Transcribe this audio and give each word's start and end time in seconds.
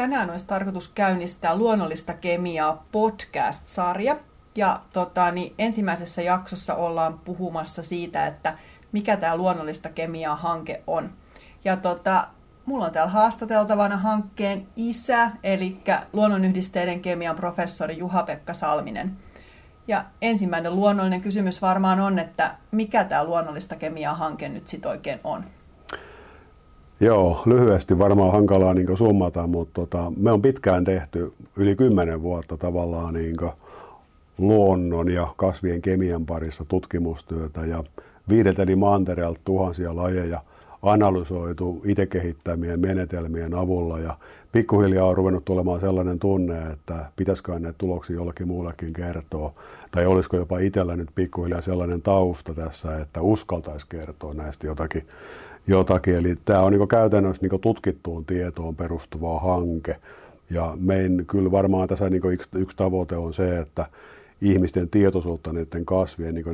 tänään 0.00 0.30
olisi 0.30 0.46
tarkoitus 0.46 0.88
käynnistää 0.88 1.56
luonnollista 1.56 2.14
kemiaa 2.14 2.84
podcast-sarja. 2.92 4.16
Ja 4.54 4.80
tota, 4.92 5.30
niin 5.30 5.54
ensimmäisessä 5.58 6.22
jaksossa 6.22 6.74
ollaan 6.74 7.18
puhumassa 7.18 7.82
siitä, 7.82 8.26
että 8.26 8.58
mikä 8.92 9.16
tämä 9.16 9.36
luonnollista 9.36 9.88
kemiaa 9.88 10.36
hanke 10.36 10.82
on. 10.86 11.10
Ja 11.64 11.76
tota, 11.76 12.28
mulla 12.64 12.86
on 12.86 12.92
täällä 12.92 13.12
haastateltavana 13.12 13.96
hankkeen 13.96 14.66
isä, 14.76 15.30
eli 15.42 15.82
luonnonyhdisteiden 16.12 17.00
kemian 17.02 17.36
professori 17.36 17.98
Juha-Pekka 17.98 18.54
Salminen. 18.54 19.16
Ja 19.88 20.04
ensimmäinen 20.22 20.76
luonnollinen 20.76 21.20
kysymys 21.20 21.62
varmaan 21.62 22.00
on, 22.00 22.18
että 22.18 22.54
mikä 22.70 23.04
tämä 23.04 23.24
luonnollista 23.24 23.76
kemiaa 23.76 24.14
hanke 24.14 24.48
nyt 24.48 24.68
sitten 24.68 24.90
oikein 24.90 25.20
on? 25.24 25.44
Joo, 27.02 27.42
lyhyesti 27.46 27.98
varmaan 27.98 28.32
hankalaa 28.32 28.74
niin 28.74 28.96
summata, 28.96 29.46
mutta 29.46 29.74
tota, 29.74 30.12
me 30.16 30.32
on 30.32 30.42
pitkään 30.42 30.84
tehty 30.84 31.32
yli 31.56 31.76
kymmenen 31.76 32.22
vuotta 32.22 32.56
tavallaan 32.56 33.14
niin 33.14 33.36
luonnon 34.38 35.10
ja 35.10 35.34
kasvien 35.36 35.82
kemian 35.82 36.26
parissa 36.26 36.64
tutkimustyötä 36.64 37.66
ja 37.66 37.84
viideltä 38.28 38.76
mantereelta 38.76 39.40
tuhansia 39.44 39.96
lajeja 39.96 40.42
analysoitu 40.82 41.82
itse 41.84 42.06
kehittämien 42.06 42.80
menetelmien 42.80 43.54
avulla 43.54 43.98
ja 43.98 44.16
pikkuhiljaa 44.52 45.06
on 45.06 45.16
ruvennut 45.16 45.44
tulemaan 45.44 45.80
sellainen 45.80 46.18
tunne, 46.18 46.58
että 46.58 47.06
pitäisikö 47.16 47.58
näitä 47.58 47.78
tuloksia 47.78 48.16
jollekin 48.16 48.48
muullekin 48.48 48.92
kertoa. 48.92 49.52
Tai 49.90 50.06
olisiko 50.06 50.36
jopa 50.36 50.58
itsellä 50.58 50.96
nyt 50.96 51.08
pikkuhiljaa 51.14 51.60
sellainen 51.60 52.02
tausta 52.02 52.54
tässä, 52.54 52.98
että 52.98 53.20
uskaltaisi 53.20 53.86
kertoa 53.88 54.34
näistä 54.34 54.66
jotakin. 54.66 55.06
Jotakin. 55.70 56.14
Eli 56.14 56.36
tämä 56.44 56.60
on 56.60 56.72
niin 56.72 56.88
käytännössä 56.88 57.46
niin 57.46 57.60
tutkittuun 57.60 58.24
tietoon 58.24 58.76
perustuva 58.76 59.40
hanke. 59.40 59.96
Ja 60.50 60.76
meidän 60.80 61.26
kyllä 61.26 61.50
varmaan 61.50 61.88
tässä 61.88 62.10
niin 62.10 62.32
yksi, 62.32 62.48
yksi 62.54 62.76
tavoite 62.76 63.16
on 63.16 63.34
se, 63.34 63.58
että 63.58 63.86
ihmisten 64.40 64.88
tietoisuutta 64.88 65.52
niiden 65.52 65.84
kasvien 65.84 66.34
niin 66.34 66.46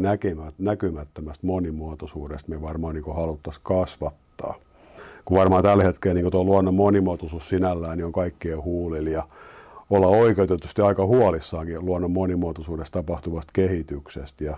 näkymättömästä 0.58 1.46
monimuotoisuudesta 1.46 2.50
me 2.50 2.62
varmaan 2.62 2.94
niin 2.94 3.14
haluttaisiin 3.14 3.64
kasvattaa. 3.64 4.54
Kun 5.24 5.38
varmaan 5.38 5.62
tällä 5.62 5.84
hetkellä 5.84 6.14
niin 6.14 6.30
tuo 6.30 6.44
luonnon 6.44 6.74
monimuotoisuus 6.74 7.48
sinällään 7.48 7.98
niin 7.98 8.06
on 8.06 8.12
kaikkien 8.12 8.62
huulilla 8.62 9.10
ja 9.10 9.22
olla 9.90 10.06
oikeutetusti 10.06 10.82
aika 10.82 11.06
huolissaankin 11.06 11.86
luonnon 11.86 12.10
monimuotoisuudesta 12.10 12.98
tapahtuvasta 12.98 13.50
kehityksestä 13.52 14.44
ja 14.44 14.56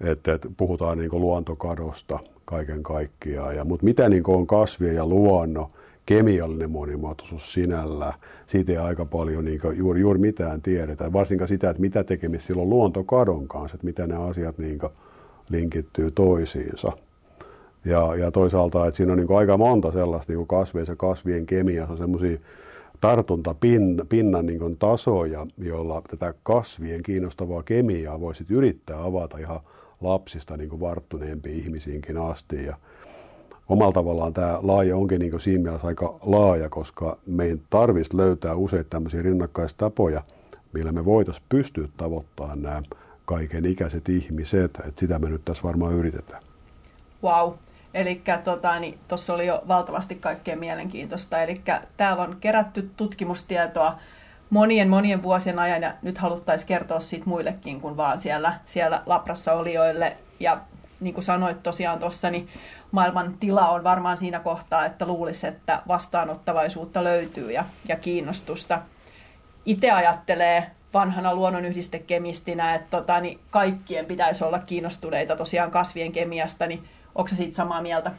että, 0.00 0.38
puhutaan 0.56 0.98
niin 0.98 1.10
luontokadosta 1.12 2.18
kaiken 2.44 2.82
kaikkiaan. 2.82 3.56
Ja, 3.56 3.64
mutta 3.64 3.84
mitä 3.84 4.08
niin 4.08 4.22
on 4.26 4.46
kasvien 4.46 4.94
ja 4.94 5.06
luonnon 5.06 5.66
kemiallinen 6.06 6.70
monimuotoisuus 6.70 7.52
sinällään, 7.52 8.12
siitä 8.46 8.72
ei 8.72 8.78
aika 8.78 9.04
paljon 9.04 9.44
niin 9.44 9.60
juuri, 9.74 10.00
juuri 10.00 10.18
mitään 10.18 10.62
tiedetä. 10.62 11.12
Varsinkaan 11.12 11.48
sitä, 11.48 11.70
että 11.70 11.80
mitä 11.80 12.04
tekemistä 12.04 12.46
silloin 12.46 12.70
luontokadon 12.70 13.48
kanssa, 13.48 13.74
että 13.74 13.86
miten 13.86 14.08
nämä 14.08 14.24
asiat 14.24 14.58
niin 14.58 14.78
linkittyy 15.50 16.10
toisiinsa. 16.10 16.92
Ja, 17.84 18.16
ja 18.16 18.30
toisaalta, 18.30 18.86
että 18.86 18.96
siinä 18.96 19.12
on 19.12 19.18
niin 19.18 19.36
aika 19.38 19.56
monta 19.56 19.92
sellaista 19.92 20.32
niin 20.32 20.46
kasveissa, 20.46 20.96
kasvien 20.96 21.46
kemiassa 21.46 21.92
on 21.92 21.98
semmoisia 21.98 22.38
tartuntapinnan 23.00 24.46
niin 24.46 24.76
tasoja, 24.78 25.46
joilla 25.58 26.02
tätä 26.10 26.34
kasvien 26.42 27.02
kiinnostavaa 27.02 27.62
kemiaa 27.62 28.20
voisi 28.20 28.44
yrittää 28.50 29.04
avata 29.04 29.38
ihan 29.38 29.60
lapsista 30.00 30.56
niin 30.56 30.80
varttuneempiin 30.80 31.58
ihmisiinkin 31.58 32.18
asti. 32.18 32.64
Ja 32.64 32.76
omalla 33.68 33.92
tavallaan 33.92 34.32
tämä 34.32 34.58
laaja 34.62 34.96
onkin 34.96 35.20
niin 35.20 35.40
siinä 35.40 35.62
mielessä 35.62 35.86
aika 35.86 36.18
laaja, 36.22 36.68
koska 36.68 37.18
meidän 37.26 37.60
tarvitsisi 37.70 38.16
löytää 38.16 38.54
useita 38.54 38.90
tämmöisiä 38.90 39.22
rinnakkaistapoja, 39.22 40.22
millä 40.72 40.92
me 40.92 41.04
voitaisiin 41.04 41.46
pystyä 41.48 41.88
tavoittamaan 41.96 42.62
nämä 42.62 42.82
kaiken 43.24 43.64
ikäiset 43.64 44.08
ihmiset. 44.08 44.78
että 44.84 45.00
sitä 45.00 45.18
me 45.18 45.28
nyt 45.28 45.44
tässä 45.44 45.62
varmaan 45.62 45.94
yritetään. 45.94 46.42
Wow. 47.22 47.52
Eli 47.94 48.22
tuota, 48.44 48.80
niin, 48.80 48.98
tuossa 49.08 49.34
oli 49.34 49.46
jo 49.46 49.62
valtavasti 49.68 50.14
kaikkea 50.14 50.56
mielenkiintoista. 50.56 51.42
Eli 51.42 51.60
täällä 51.96 52.22
on 52.22 52.36
kerätty 52.40 52.90
tutkimustietoa 52.96 53.98
monien 54.50 54.88
monien 54.88 55.22
vuosien 55.22 55.58
ajan 55.58 55.82
ja 55.82 55.92
nyt 56.02 56.18
haluttaisiin 56.18 56.68
kertoa 56.68 57.00
siitä 57.00 57.26
muillekin 57.26 57.80
kuin 57.80 57.96
vaan 57.96 58.20
siellä, 58.20 58.54
siellä 58.66 59.02
Labrassa 59.06 59.52
olijoille. 59.52 60.16
Ja 60.40 60.60
niin 61.00 61.14
kuin 61.14 61.24
sanoit 61.24 61.62
tosiaan 61.62 61.98
tuossa, 61.98 62.30
niin 62.30 62.48
maailman 62.92 63.34
tila 63.40 63.68
on 63.68 63.84
varmaan 63.84 64.16
siinä 64.16 64.40
kohtaa, 64.40 64.86
että 64.86 65.06
luulisi, 65.06 65.46
että 65.46 65.82
vastaanottavaisuutta 65.88 67.04
löytyy 67.04 67.52
ja, 67.52 67.64
ja 67.88 67.96
kiinnostusta. 67.96 68.82
Itse 69.66 69.90
ajattelee 69.90 70.70
vanhana 70.94 71.34
luonnonyhdistekemistinä, 71.34 72.74
että 72.74 72.98
tota, 72.98 73.20
niin 73.20 73.40
kaikkien 73.50 74.06
pitäisi 74.06 74.44
olla 74.44 74.58
kiinnostuneita 74.58 75.36
tosiaan 75.36 75.70
kasvien 75.70 76.12
kemiasta, 76.12 76.66
niin 76.66 76.84
onko 77.14 77.28
se 77.28 77.36
siitä 77.36 77.56
samaa 77.56 77.82
mieltä? 77.82 78.10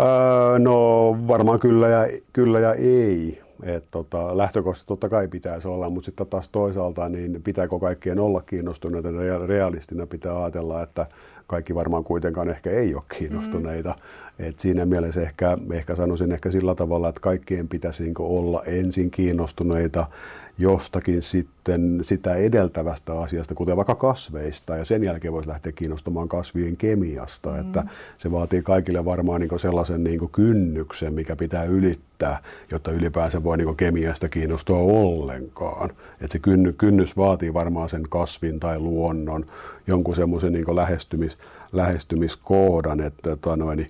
Öö, 0.00 0.58
no 0.58 1.16
varmaan 1.28 1.60
kyllä 1.60 1.88
ja, 1.88 2.18
kyllä 2.32 2.60
ja 2.60 2.74
ei. 2.74 3.42
Et 3.62 3.84
tota, 3.90 4.36
lähtökohtaisesti 4.36 4.88
totta 4.88 5.08
kai 5.08 5.28
pitäisi 5.28 5.68
olla, 5.68 5.90
mutta 5.90 6.06
sitten 6.06 6.26
taas 6.26 6.48
toisaalta 6.48 7.08
niin 7.08 7.42
pitääkö 7.42 7.78
kaikkien 7.78 8.18
olla 8.18 8.42
kiinnostuneita 8.42 9.08
realistina 9.46 10.06
pitää 10.06 10.42
ajatella, 10.42 10.82
että 10.82 11.06
kaikki 11.50 11.74
varmaan 11.74 12.04
kuitenkaan 12.04 12.48
ehkä 12.48 12.70
ei 12.70 12.94
ole 12.94 13.02
kiinnostuneita. 13.18 13.90
Mm. 13.90 14.46
Et 14.46 14.58
siinä 14.58 14.86
mielessä 14.86 15.22
ehkä, 15.22 15.58
ehkä 15.72 15.96
sanoisin 15.96 16.32
ehkä 16.32 16.50
sillä 16.50 16.74
tavalla, 16.74 17.08
että 17.08 17.20
kaikkien 17.20 17.68
pitäisi 17.68 18.02
niin 18.02 18.14
olla 18.18 18.62
ensin 18.64 19.10
kiinnostuneita 19.10 20.06
jostakin 20.60 21.22
sitten 21.22 22.00
sitä 22.02 22.34
edeltävästä 22.34 23.20
asiasta, 23.20 23.54
kuten 23.54 23.76
vaikka 23.76 23.94
kasveista, 23.94 24.76
ja 24.76 24.84
sen 24.84 25.04
jälkeen 25.04 25.32
voisi 25.32 25.48
lähteä 25.48 25.72
kiinnostumaan 25.72 26.28
kasvien 26.28 26.76
kemiasta. 26.76 27.50
Mm. 27.50 27.60
Että 27.60 27.84
se 28.18 28.30
vaatii 28.30 28.62
kaikille 28.62 29.04
varmaan 29.04 29.40
niin 29.40 29.60
sellaisen 29.60 30.04
niin 30.04 30.30
kynnyksen, 30.32 31.14
mikä 31.14 31.36
pitää 31.36 31.64
ylittää, 31.64 32.38
jotta 32.72 32.92
ylipäänsä 32.92 33.44
voi 33.44 33.56
niin 33.56 33.76
kemiasta 33.76 34.28
kiinnostua 34.28 34.78
ollenkaan. 34.78 35.90
Että 36.20 36.32
se 36.32 36.72
kynnys 36.78 37.16
vaatii 37.16 37.54
varmaan 37.54 37.88
sen 37.88 38.02
kasvin 38.08 38.60
tai 38.60 38.78
luonnon 38.78 39.46
jonkun 39.90 40.16
semmoisen 40.16 40.52
niin 40.52 40.76
lähestymis, 40.76 41.38
lähestymiskoodan, 41.72 43.00
että 43.00 43.36
tota 43.36 43.56
noin, 43.56 43.86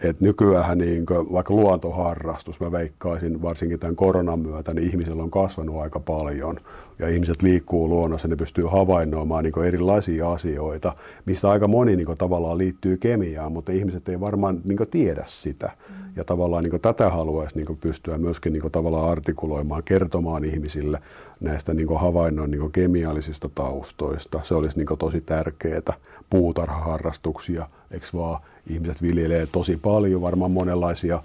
et 0.00 0.20
nykyään 0.20 0.78
niin 0.78 1.06
vaikka 1.32 1.54
luontoharrastus, 1.54 2.60
mä 2.60 2.72
veikkaisin 2.72 3.42
varsinkin 3.42 3.78
tämän 3.78 3.96
koronan 3.96 4.38
myötä, 4.38 4.74
niin 4.74 4.88
ihmisillä 4.88 5.22
on 5.22 5.30
kasvanut 5.30 5.82
aika 5.82 6.00
paljon. 6.00 6.60
Ja 6.98 7.08
ihmiset 7.08 7.42
liikkuu 7.42 7.88
luonnossa, 7.88 8.28
ne 8.28 8.36
pystyy 8.36 8.64
havainnoimaan 8.64 9.44
niin 9.44 9.64
erilaisia 9.66 10.32
asioita, 10.32 10.94
mistä 11.26 11.50
aika 11.50 11.68
moni 11.68 11.96
niin 11.96 12.18
tavallaan 12.18 12.58
liittyy 12.58 12.96
kemiaan, 12.96 13.52
mutta 13.52 13.72
ihmiset 13.72 14.08
ei 14.08 14.20
varmaan 14.20 14.60
niin 14.64 14.78
tiedä 14.90 15.24
sitä. 15.26 15.70
Mm. 15.88 15.94
Ja 16.16 16.24
tavallaan 16.24 16.64
niin 16.64 16.80
tätä 16.80 17.10
haluaisi 17.10 17.56
niin 17.56 17.78
pystyä 17.80 18.18
myöskin 18.18 18.52
niin 18.52 18.72
tavallaan 18.72 19.10
artikuloimaan, 19.10 19.82
kertomaan 19.82 20.44
ihmisille 20.44 21.00
näistä 21.40 21.74
niin 21.74 22.00
havainnon 22.00 22.50
niin 22.50 22.72
kemiallisista 22.72 23.50
taustoista. 23.54 24.40
Se 24.42 24.54
olisi 24.54 24.78
niin 24.78 24.98
tosi 24.98 25.20
tärkeää. 25.20 25.92
Puutarhaharrastuksia, 26.30 27.68
eikö 27.90 28.06
vaan? 28.14 28.40
ihmiset 28.66 29.02
viljelee 29.02 29.46
tosi 29.46 29.76
paljon, 29.76 30.22
varmaan 30.22 30.50
monenlaisia, 30.50 31.22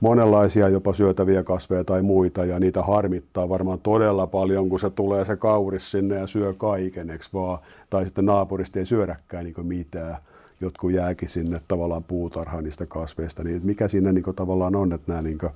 monenlaisia 0.00 0.68
jopa 0.68 0.94
syötäviä 0.94 1.42
kasveja 1.42 1.84
tai 1.84 2.02
muita, 2.02 2.44
ja 2.44 2.60
niitä 2.60 2.82
harmittaa 2.82 3.48
varmaan 3.48 3.80
todella 3.82 4.26
paljon, 4.26 4.68
kun 4.68 4.80
se 4.80 4.90
tulee 4.90 5.24
se 5.24 5.36
kauris 5.36 5.90
sinne 5.90 6.16
ja 6.16 6.26
syö 6.26 6.54
kaiken, 6.54 7.18
vaan? 7.32 7.58
Tai 7.90 8.04
sitten 8.04 8.24
naapurista 8.26 8.78
ei 8.78 8.86
syödäkään 8.86 9.44
niin 9.44 9.66
mitään 9.66 10.16
jotkut 10.60 10.92
jääkin 10.92 11.28
sinne 11.28 11.60
tavallaan 11.68 12.04
puutarhaan 12.04 12.64
niistä 12.64 12.86
kasveista, 12.86 13.44
niin 13.44 13.60
mikä 13.64 13.88
siinä 13.88 14.12
niin 14.12 14.24
tavallaan 14.36 14.76
on, 14.76 14.92
että 14.92 15.12
nämä 15.12 15.22
niin 15.22 15.38
kuin, 15.38 15.52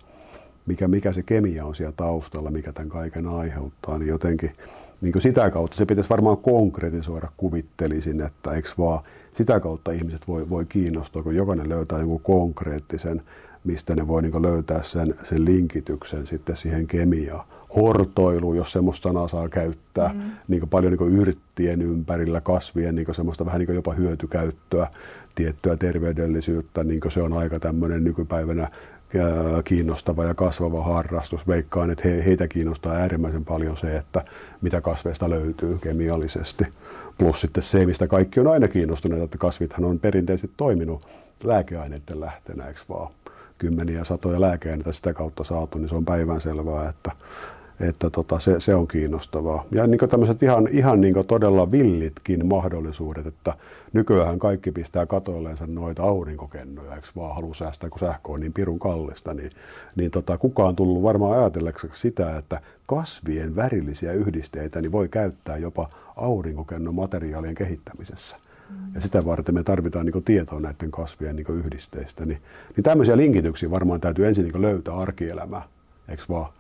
mikä, 0.67 0.89
mikä 0.89 1.13
se 1.13 1.23
kemia 1.23 1.65
on 1.65 1.75
siellä 1.75 1.95
taustalla, 1.97 2.51
mikä 2.51 2.73
tämän 2.73 2.89
kaiken 2.89 3.27
aiheuttaa, 3.27 3.99
niin 3.99 4.09
jotenkin 4.09 4.51
niin 5.01 5.21
sitä 5.21 5.51
kautta 5.51 5.77
se 5.77 5.87
pitäisi 5.87 6.11
varmaan 6.11 6.37
konkretisoida, 6.37 7.29
kuvittelisin, 7.37 8.21
että 8.21 8.53
eikö 8.53 8.69
vaan 8.79 9.05
sitä 9.37 9.61
kautta 9.61 9.93
ihmiset 9.93 10.29
voi, 10.29 10.51
voi 10.51 10.65
kiinnostua, 10.65 11.23
kun 11.23 11.37
jokainen 11.37 11.69
löytää 11.69 11.99
jonkun 11.99 12.21
konkreettisen, 12.21 13.23
mistä 13.65 13.95
ne 13.95 14.09
voi 14.09 14.23
niin 14.23 14.43
löytää 14.43 14.83
sen, 14.83 15.15
sen 15.25 15.45
linkityksen 15.45 16.27
sitten 16.27 16.57
siihen 16.57 16.87
kemiaan. 16.87 17.47
Hortoilu, 17.77 18.55
jos 18.55 18.73
semmoista 18.73 19.09
sanaa 19.09 19.29
saa 19.29 19.49
käyttää, 19.49 20.09
mm. 20.09 20.21
niin 20.49 20.69
paljon 20.69 20.93
niin 20.93 21.21
yrttien 21.21 21.83
ympärillä, 21.83 22.41
kasvien 22.41 22.95
niin 22.95 23.15
semmoista 23.15 23.47
vähän 23.47 23.61
niin 23.61 23.75
jopa 23.75 23.93
hyötykäyttöä, 23.93 24.87
tiettyä 25.35 25.77
terveydellisyyttä, 25.77 26.85
niin 26.85 27.01
se 27.09 27.23
on 27.23 27.33
aika 27.33 27.61
tämmöinen 27.61 28.05
nykypäivänä 28.05 28.69
kiinnostava 29.65 30.25
ja 30.25 30.35
kasvava 30.35 30.85
harrastus. 30.85 31.49
Veikkaan, 31.49 31.91
että 31.91 32.09
he, 32.09 32.25
heitä 32.25 32.49
kiinnostaa 32.49 32.93
äärimmäisen 32.93 33.45
paljon 33.45 33.77
se, 33.77 33.97
että 33.97 34.25
mitä 34.61 34.81
kasveista 34.81 35.31
löytyy 35.31 35.79
kemiallisesti. 35.79 36.65
Plus 37.19 37.41
sitten 37.41 37.63
se, 37.63 37.87
mistä 37.87 38.07
kaikki 38.07 38.41
on 38.41 38.47
aina 38.47 38.69
kiinnostuneita, 38.69 39.25
että 39.25 39.39
kasvithan 39.39 39.85
on 39.85 39.99
perinteisesti 39.99 40.51
toiminut 40.57 41.07
lääkeaineiden 41.45 42.21
lähteenä, 42.21 42.69
eikö 42.69 42.81
vaan? 42.89 43.13
Kymmeniä 43.63 44.05
satoja 44.05 44.41
lääkeaineita 44.41 44.93
sitä 44.93 45.13
kautta 45.13 45.45
saatu, 45.45 45.79
niin 45.79 45.89
se 45.89 45.95
on 45.95 46.05
päivänselvää, 46.05 46.89
että, 46.89 47.13
että 47.81 48.11
tota, 48.11 48.39
se, 48.39 48.61
se, 48.61 48.75
on 48.75 48.89
kiinnostavaa. 48.89 49.65
Ja 49.71 49.87
niin 49.87 50.09
tämmöiset 50.11 50.43
ihan, 50.43 50.69
ihan 50.71 51.01
niin 51.01 51.15
todella 51.29 51.71
villitkin 51.71 52.47
mahdollisuudet, 52.47 53.27
että 53.27 53.55
nykyään 53.93 54.39
kaikki 54.39 54.73
pistää 54.73 55.07
katoilleensa 55.07 55.67
noita 55.67 56.03
aurinkokennoja, 56.03 56.95
eikö 56.95 57.09
vaan 57.17 57.35
halua 57.35 57.55
säästää, 57.55 57.91
kun 57.91 57.99
sähkö 57.99 58.33
on 58.33 58.41
niin 58.41 58.53
pirun 58.53 58.79
kallista, 58.79 59.35
niin, 59.35 59.51
niin 59.97 60.11
tota, 60.11 60.39
kukaan 60.39 60.77
tullut 60.77 61.03
varmaan 61.03 61.39
ajatelleeksi 61.39 61.89
sitä, 61.95 62.39
että 62.39 62.61
kasvien 62.87 63.57
värillisiä 63.57 64.13
yhdisteitä 64.13 64.81
niin 64.81 64.93
voi 64.93 65.09
käyttää 65.09 65.57
jopa 65.57 65.89
aurinkokennon 66.17 66.95
materiaalien 66.95 67.55
kehittämisessä. 67.55 68.37
Ja 68.95 69.01
sitä 69.01 69.25
varten 69.25 69.55
me 69.55 69.63
tarvitaan 69.63 70.07
niin 70.07 70.25
tietoa 70.25 70.61
näiden 70.61 70.91
kasvien 70.91 71.37
niin 71.37 71.47
yhdisteistä. 71.49 72.27
Niin, 72.27 72.43
niin 72.77 72.85
tämmöisiä 72.85 73.17
linkityksiä 73.17 73.71
varmaan 73.71 74.01
täytyy 74.01 74.27
ensin 74.27 74.45
niin 74.45 74.63
löytää 74.63 74.95
arkielämää, 74.95 75.63
eikö 76.09 76.23
vaan? 76.29 76.53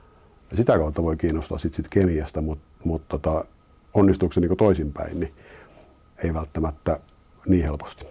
Ja 0.51 0.57
sitä 0.57 0.79
kautta 0.79 1.03
voi 1.03 1.17
kiinnostaa 1.17 1.59
sit, 1.59 1.75
sit 1.75 1.89
kemiasta, 1.89 2.41
mutta 2.41 2.65
mut 2.85 3.03
tota, 3.09 3.45
onnistuuko 3.95 4.33
se 4.33 4.41
niin 4.41 4.57
toisinpäin, 4.57 5.21
niin 5.21 5.33
ei 6.19 6.35
välttämättä 6.35 7.01
niin 7.47 7.65
helposti. 7.65 8.05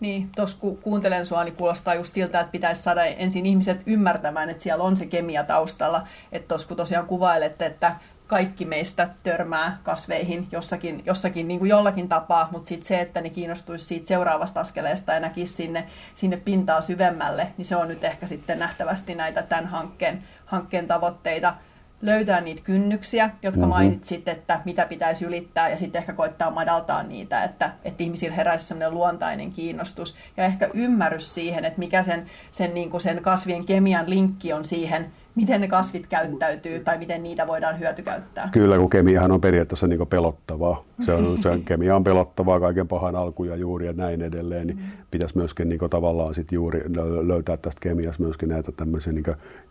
Niin, 0.00 0.28
tuossa 0.36 0.56
kun 0.60 0.78
kuuntelen 0.78 1.26
sua, 1.26 1.44
niin 1.44 1.56
kuulostaa 1.56 1.94
just 1.94 2.14
siltä, 2.14 2.40
että 2.40 2.52
pitäisi 2.52 2.82
saada 2.82 3.04
ensin 3.04 3.46
ihmiset 3.46 3.82
ymmärtämään, 3.86 4.50
että 4.50 4.62
siellä 4.62 4.84
on 4.84 4.96
se 4.96 5.06
kemia 5.06 5.44
taustalla. 5.44 6.06
Että 6.32 6.48
tuossa 6.48 6.68
kun 6.68 6.76
tosiaan 6.76 7.06
kuvailette, 7.06 7.66
että 7.66 7.96
kaikki 8.30 8.64
meistä 8.64 9.08
törmää 9.22 9.78
kasveihin 9.82 10.48
jossakin, 10.52 11.02
jossakin 11.06 11.48
niin 11.48 11.58
kuin 11.58 11.68
jollakin 11.68 12.08
tapaa, 12.08 12.48
mutta 12.52 12.68
sitten 12.68 12.88
se, 12.88 13.00
että 13.00 13.20
ne 13.20 13.30
kiinnostuisi 13.30 13.84
siitä 13.84 14.08
seuraavasta 14.08 14.60
askeleesta 14.60 15.12
ja 15.12 15.20
näkisi 15.20 15.52
sinne, 15.52 15.86
sinne 16.14 16.36
pintaa 16.36 16.80
syvemmälle, 16.80 17.46
niin 17.56 17.64
se 17.64 17.76
on 17.76 17.88
nyt 17.88 18.04
ehkä 18.04 18.26
sitten 18.26 18.58
nähtävästi 18.58 19.14
näitä 19.14 19.42
tämän 19.42 19.66
hankkeen, 19.66 20.24
hankkeen 20.46 20.86
tavoitteita 20.88 21.54
löytää 22.02 22.40
niitä 22.40 22.62
kynnyksiä, 22.62 23.30
jotka 23.42 23.60
mm-hmm. 23.60 23.70
mainitsit, 23.70 24.28
että 24.28 24.60
mitä 24.64 24.86
pitäisi 24.86 25.24
ylittää, 25.24 25.68
ja 25.68 25.76
sitten 25.76 25.98
ehkä 26.00 26.12
koittaa 26.12 26.50
madaltaa 26.50 27.02
niitä, 27.02 27.44
että, 27.44 27.70
että 27.84 28.02
ihmisillä 28.02 28.36
heräisi 28.36 28.66
sellainen 28.66 28.94
luontainen 28.94 29.52
kiinnostus, 29.52 30.16
ja 30.36 30.44
ehkä 30.44 30.70
ymmärrys 30.74 31.34
siihen, 31.34 31.64
että 31.64 31.78
mikä 31.78 32.02
sen, 32.02 32.26
sen, 32.52 32.74
niin 32.74 32.90
kuin 32.90 33.00
sen 33.00 33.22
kasvien 33.22 33.64
kemian 33.64 34.10
linkki 34.10 34.52
on 34.52 34.64
siihen, 34.64 35.12
miten 35.34 35.60
ne 35.60 35.68
kasvit 35.68 36.06
käyttäytyy 36.06 36.80
tai 36.80 36.98
miten 36.98 37.22
niitä 37.22 37.46
voidaan 37.46 37.78
hyötykäyttää. 37.78 38.48
Kyllä, 38.52 38.78
kun 38.78 38.90
kemiahan 38.90 39.32
on 39.32 39.40
periaatteessa 39.40 39.86
niin 39.86 40.06
pelottavaa. 40.06 40.84
Se 41.00 41.12
on, 41.12 41.38
se 41.42 41.48
on, 41.48 41.64
kemia 41.70 41.96
on 41.96 42.04
pelottavaa 42.04 42.60
kaiken 42.60 42.88
pahan 42.88 43.16
alku 43.16 43.44
ja 43.44 43.56
juuri 43.56 43.86
ja 43.86 43.92
näin 43.92 44.22
edelleen. 44.22 44.66
Niin 44.66 44.78
mm. 44.78 44.84
pitäisi 45.10 45.36
myöskin 45.36 45.68
niin 45.68 45.80
tavallaan 45.90 46.34
sit 46.34 46.52
juuri 46.52 46.84
löytää 47.22 47.56
tästä 47.56 47.80
kemiasta 47.80 48.22
myöskin 48.22 48.48
näitä 48.48 48.72
tämmöisiä 48.72 49.12
niin 49.12 49.24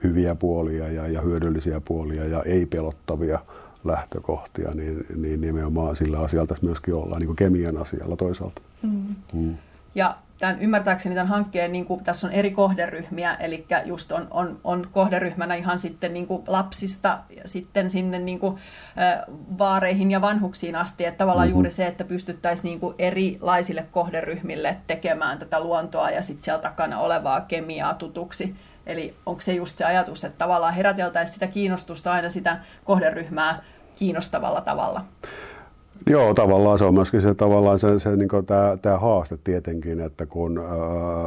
hyviä 0.03 0.35
puolia 0.35 0.91
ja, 0.91 1.07
ja 1.07 1.21
hyödyllisiä 1.21 1.81
puolia 1.85 2.25
ja 2.25 2.43
ei-pelottavia 2.43 3.39
lähtökohtia, 3.83 4.71
niin, 4.73 5.05
niin 5.15 5.41
nimenomaan 5.41 5.95
sillä 5.95 6.19
asialla 6.19 6.47
tässä 6.47 6.65
myöskin 6.65 6.93
ollaan, 6.93 7.19
niin 7.19 7.27
kuin 7.27 7.35
kemian 7.35 7.77
asialla 7.77 8.15
toisaalta. 8.15 8.61
Mm. 8.81 9.15
Mm. 9.33 9.55
Ja 9.95 10.15
tämän, 10.39 10.61
ymmärtääkseni 10.61 11.15
tämän 11.15 11.27
hankkeen, 11.27 11.71
niin 11.71 11.85
kuin, 11.85 12.03
tässä 12.03 12.27
on 12.27 12.33
eri 12.33 12.51
kohderyhmiä, 12.51 13.35
eli 13.35 13.65
just 13.85 14.11
on, 14.11 14.27
on, 14.31 14.59
on 14.63 14.87
kohderyhmänä 14.91 15.55
ihan 15.55 15.79
sitten 15.79 16.13
niin 16.13 16.27
kuin 16.27 16.43
lapsista 16.47 17.19
ja 17.35 17.41
sitten 17.45 17.89
sinne 17.89 18.19
niin 18.19 18.39
kuin, 18.39 18.57
vaareihin 19.57 20.11
ja 20.11 20.21
vanhuksiin 20.21 20.75
asti, 20.75 21.05
että 21.05 21.17
tavallaan 21.17 21.47
mm-hmm. 21.47 21.55
juuri 21.55 21.71
se, 21.71 21.87
että 21.87 22.03
pystyttäisiin 22.03 22.69
niin 22.69 22.79
kuin 22.79 22.95
erilaisille 22.99 23.85
kohderyhmille 23.91 24.77
tekemään 24.87 25.39
tätä 25.39 25.59
luontoa 25.59 26.09
ja 26.09 26.21
sitten 26.21 26.43
siellä 26.43 26.61
takana 26.61 26.99
olevaa 26.99 27.41
kemiaa 27.41 27.93
tutuksi. 27.93 28.55
Eli 28.85 29.15
onko 29.25 29.41
se 29.41 29.53
just 29.53 29.77
se 29.77 29.85
ajatus, 29.85 30.23
että 30.23 30.37
tavallaan 30.37 30.73
heräteltäisiin 30.73 31.33
sitä 31.33 31.47
kiinnostusta 31.47 32.11
aina 32.11 32.29
sitä 32.29 32.59
kohderyhmää 32.83 33.61
kiinnostavalla 33.95 34.61
tavalla? 34.61 35.05
Joo, 36.07 36.33
tavallaan 36.33 36.79
se 36.79 36.83
on 36.83 36.93
myöskin 36.93 37.21
se, 37.21 37.33
tavallaan 37.33 37.79
se, 37.79 37.99
se 37.99 38.15
niin 38.15 38.29
tämä, 38.47 38.77
tämä 38.81 38.99
haaste 38.99 39.37
tietenkin, 39.43 39.99
että 39.99 40.25
kun 40.25 40.61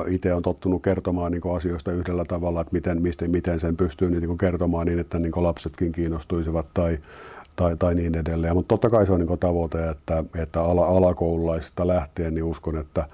itse 0.09 0.35
on 0.35 0.43
tottunut 0.43 0.83
kertomaan 0.83 1.33
niin 1.33 1.57
asioista 1.57 1.93
yhdellä 1.93 2.25
tavalla, 2.25 2.61
että 2.61 2.73
miten, 2.73 3.03
mistä, 3.03 3.29
miten 3.29 3.61
sen 3.61 3.77
pystyy 3.77 4.11
niin, 4.11 4.23
niin 4.23 4.39
kertomaan 4.39 4.87
niin, 4.87 4.99
että 4.99 5.19
niin 5.19 5.33
lapsetkin 5.37 5.93
kiinnostuisivat 5.93 6.67
tai, 6.75 6.99
tai, 7.57 7.77
tai 7.77 7.95
niin 7.95 8.15
edelleen. 8.15 8.55
Mutta 8.55 8.69
totta 8.69 8.91
kai 8.91 9.07
se 9.07 9.13
on 9.13 9.21
niin 9.21 9.39
tavoite, 9.39 9.89
että, 9.89 10.25
että 10.35 10.63
ala, 10.63 10.87
alakoululaisista 10.87 11.87
lähtien 11.87 12.35
niin 12.35 12.45
uskon, 12.45 12.79
että 12.79 13.07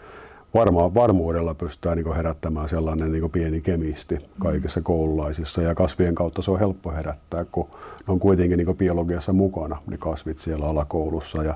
varmaan 0.54 0.94
varmuudella 0.94 1.54
pystytään 1.54 1.96
niin 1.96 2.16
herättämään 2.16 2.68
sellainen 2.68 3.12
niin 3.12 3.30
pieni 3.30 3.60
kemisti 3.60 4.18
kaikissa 4.38 4.80
koululaisissa. 4.80 5.62
Ja 5.62 5.74
kasvien 5.74 6.14
kautta 6.14 6.42
se 6.42 6.50
on 6.50 6.58
helppo 6.58 6.92
herättää, 6.92 7.44
kun 7.52 7.68
ne 8.06 8.12
on 8.12 8.20
kuitenkin 8.20 8.56
niin 8.56 8.76
biologiassa 8.76 9.32
mukana, 9.32 9.78
ne 9.86 9.96
kasvit 9.98 10.38
siellä 10.38 10.66
alakoulussa. 10.66 11.42
Ja 11.42 11.54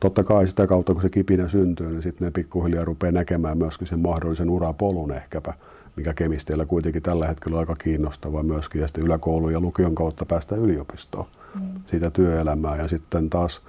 totta 0.00 0.24
kai 0.24 0.48
sitä 0.48 0.66
kautta, 0.66 0.92
kun 0.92 1.02
se 1.02 1.08
kipinä 1.08 1.48
syntyy, 1.48 1.90
niin 1.90 2.02
sitten 2.02 2.24
ne 2.24 2.30
pikkuhiljaa 2.30 2.84
rupeaa 2.84 3.12
näkemään 3.12 3.58
myöskin 3.58 3.86
sen 3.86 4.00
mahdollisen 4.00 4.50
urapolun 4.50 5.12
ehkäpä, 5.12 5.54
mikä 5.96 6.14
kemisteillä 6.14 6.66
kuitenkin 6.66 7.02
tällä 7.02 7.26
hetkellä 7.26 7.54
on 7.54 7.60
aika 7.60 7.76
kiinnostava 7.76 8.42
myöskin. 8.42 8.80
Ja 8.80 8.86
sitten 8.86 9.04
yläkoulun 9.04 9.52
ja 9.52 9.60
lukion 9.60 9.94
kautta 9.94 10.26
päästä 10.26 10.56
yliopistoon, 10.56 11.26
mm. 11.54 11.60
siitä 11.90 12.10
työelämään. 12.10 12.78
Ja 12.78 12.88
sitten 12.88 13.30
taas 13.30 13.60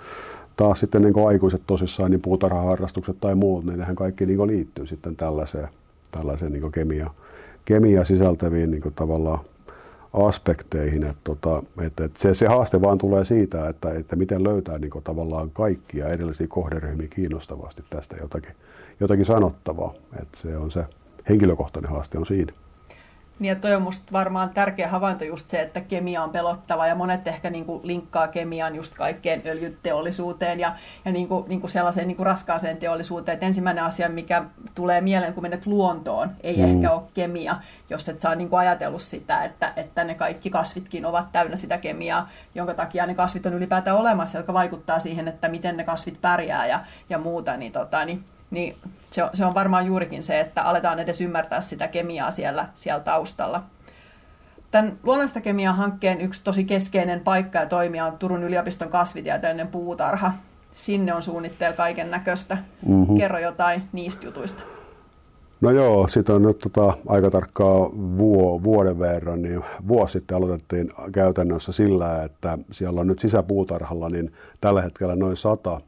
taas 0.55 0.79
sitten 0.79 1.01
niin 1.01 1.13
kuin 1.13 1.27
aikuiset 1.27 1.61
tosissaan, 1.67 2.11
niin 2.11 2.21
puutarhaharrastukset 2.21 3.19
tai 3.21 3.35
muut, 3.35 3.65
niin 3.65 3.79
nehän 3.79 3.95
kaikki 3.95 4.25
niin 4.25 4.37
kuin 4.37 4.47
liittyy 4.47 4.87
sitten 4.87 5.15
tällaiseen, 5.15 5.67
tällaiseen 6.11 6.51
niin 6.51 6.61
kuin 6.61 6.71
kemia, 6.71 7.09
kemia 7.65 8.03
sisältäviin 8.03 8.71
niin 8.71 8.81
kuin 8.81 8.95
tavallaan 8.95 9.39
aspekteihin. 10.13 11.03
Että, 11.03 11.21
tota, 11.23 11.63
että, 11.81 12.05
että 12.05 12.19
se, 12.21 12.33
se 12.33 12.47
haaste 12.47 12.81
vaan 12.81 12.97
tulee 12.97 13.25
siitä, 13.25 13.69
että, 13.69 13.93
että 13.93 14.15
miten 14.15 14.43
löytää 14.43 14.77
niin 14.77 14.91
kuin 14.91 15.03
tavallaan 15.03 15.51
kaikkia 15.51 16.07
edellisiä 16.07 16.47
kohderyhmiä 16.47 17.07
kiinnostavasti 17.07 17.83
tästä 17.89 18.15
jotakin, 18.21 18.51
jotakin 18.99 19.25
sanottavaa. 19.25 19.93
Että 20.21 20.37
se 20.41 20.57
on 20.57 20.71
se 20.71 20.85
henkilökohtainen 21.29 21.91
haaste 21.91 22.17
on 22.17 22.25
siinä. 22.25 22.53
Niin 23.43 23.49
ja 23.49 23.55
toi 23.55 23.75
on 23.75 23.81
musta 23.81 24.13
varmaan 24.13 24.49
tärkeä 24.49 24.87
havainto 24.87 25.23
just 25.23 25.49
se, 25.49 25.61
että 25.61 25.81
kemia 25.81 26.23
on 26.23 26.29
pelottava 26.29 26.87
ja 26.87 26.95
monet 26.95 27.27
ehkä 27.27 27.49
niin 27.49 27.65
kuin 27.65 27.79
linkkaa 27.83 28.27
kemian 28.27 28.75
just 28.75 28.95
kaikkeen 28.95 29.41
öljyteollisuuteen 29.45 30.59
ja, 30.59 30.75
ja 31.05 31.11
niin 31.11 31.27
kuin, 31.27 31.45
niin 31.47 31.61
kuin 31.61 31.71
sellaiseen 31.71 32.07
niin 32.07 32.15
kuin 32.15 32.25
raskaaseen 32.25 32.77
teollisuuteen. 32.77 33.35
Et 33.35 33.43
ensimmäinen 33.43 33.83
asia, 33.83 34.09
mikä 34.09 34.43
tulee 34.75 35.01
mieleen, 35.01 35.33
kun 35.33 35.43
menet 35.43 35.65
luontoon, 35.65 36.31
ei 36.43 36.57
mm. 36.57 36.63
ehkä 36.63 36.91
ole 36.91 37.01
kemia, 37.13 37.55
jos 37.89 38.09
et 38.09 38.21
saa 38.21 38.35
niin 38.35 38.49
kuin 38.49 38.59
ajatellut 38.59 39.01
sitä, 39.01 39.43
että, 39.43 39.73
että 39.75 40.03
ne 40.03 40.15
kaikki 40.15 40.49
kasvitkin 40.49 41.05
ovat 41.05 41.31
täynnä 41.31 41.55
sitä 41.55 41.77
kemiaa, 41.77 42.29
jonka 42.55 42.73
takia 42.73 43.05
ne 43.05 43.15
kasvit 43.15 43.45
on 43.45 43.53
ylipäätään 43.53 43.97
olemassa, 43.97 44.37
jotka 44.37 44.53
vaikuttaa 44.53 44.99
siihen, 44.99 45.27
että 45.27 45.49
miten 45.49 45.77
ne 45.77 45.83
kasvit 45.83 46.21
pärjää 46.21 46.67
ja, 46.67 46.79
ja 47.09 47.17
muuta. 47.17 47.57
Niin, 47.57 47.71
tota, 47.71 48.05
niin 48.05 48.23
niin 48.53 48.75
se 49.09 49.23
on, 49.23 49.29
se 49.33 49.45
on 49.45 49.53
varmaan 49.53 49.85
juurikin 49.85 50.23
se, 50.23 50.39
että 50.39 50.63
aletaan 50.63 50.99
edes 50.99 51.21
ymmärtää 51.21 51.61
sitä 51.61 51.87
kemiaa 51.87 52.31
siellä, 52.31 52.67
siellä 52.75 53.03
taustalla. 53.03 53.63
Tämän 54.71 54.97
luonnollista 55.03 55.41
kemiaa 55.41 55.73
hankkeen 55.73 56.21
yksi 56.21 56.43
tosi 56.43 56.63
keskeinen 56.63 57.19
paikka 57.19 57.59
ja 57.59 57.65
toimija 57.65 58.05
on 58.05 58.17
Turun 58.17 58.43
yliopiston 58.43 58.89
kasvitieteellinen 58.89 59.67
puutarha. 59.67 60.33
Sinne 60.73 61.13
on 61.13 61.21
suunnitteilla 61.21 61.77
kaiken 61.77 62.11
näköistä. 62.11 62.57
Mm-hmm. 62.87 63.17
Kerro 63.17 63.39
jotain 63.39 63.83
niistä 63.91 64.25
jutuista. 64.25 64.63
No 65.61 65.71
joo, 65.71 66.07
sitä 66.07 66.33
on 66.33 66.41
nyt 66.41 66.59
tota, 66.59 66.97
aika 67.07 67.31
tarkkaa 67.31 67.89
vuo, 68.17 68.63
vuoden 68.63 68.99
verran, 68.99 69.41
niin 69.41 69.61
vuosi 69.87 70.11
sitten 70.11 70.37
aloitettiin 70.37 70.91
käytännössä 71.11 71.71
sillä, 71.71 72.23
että 72.23 72.57
siellä 72.71 73.01
on 73.01 73.07
nyt 73.07 73.19
sisäpuutarhalla 73.19 74.09
niin 74.09 74.33
tällä 74.61 74.81
hetkellä 74.81 75.15
noin 75.15 75.37
sata 75.37 75.81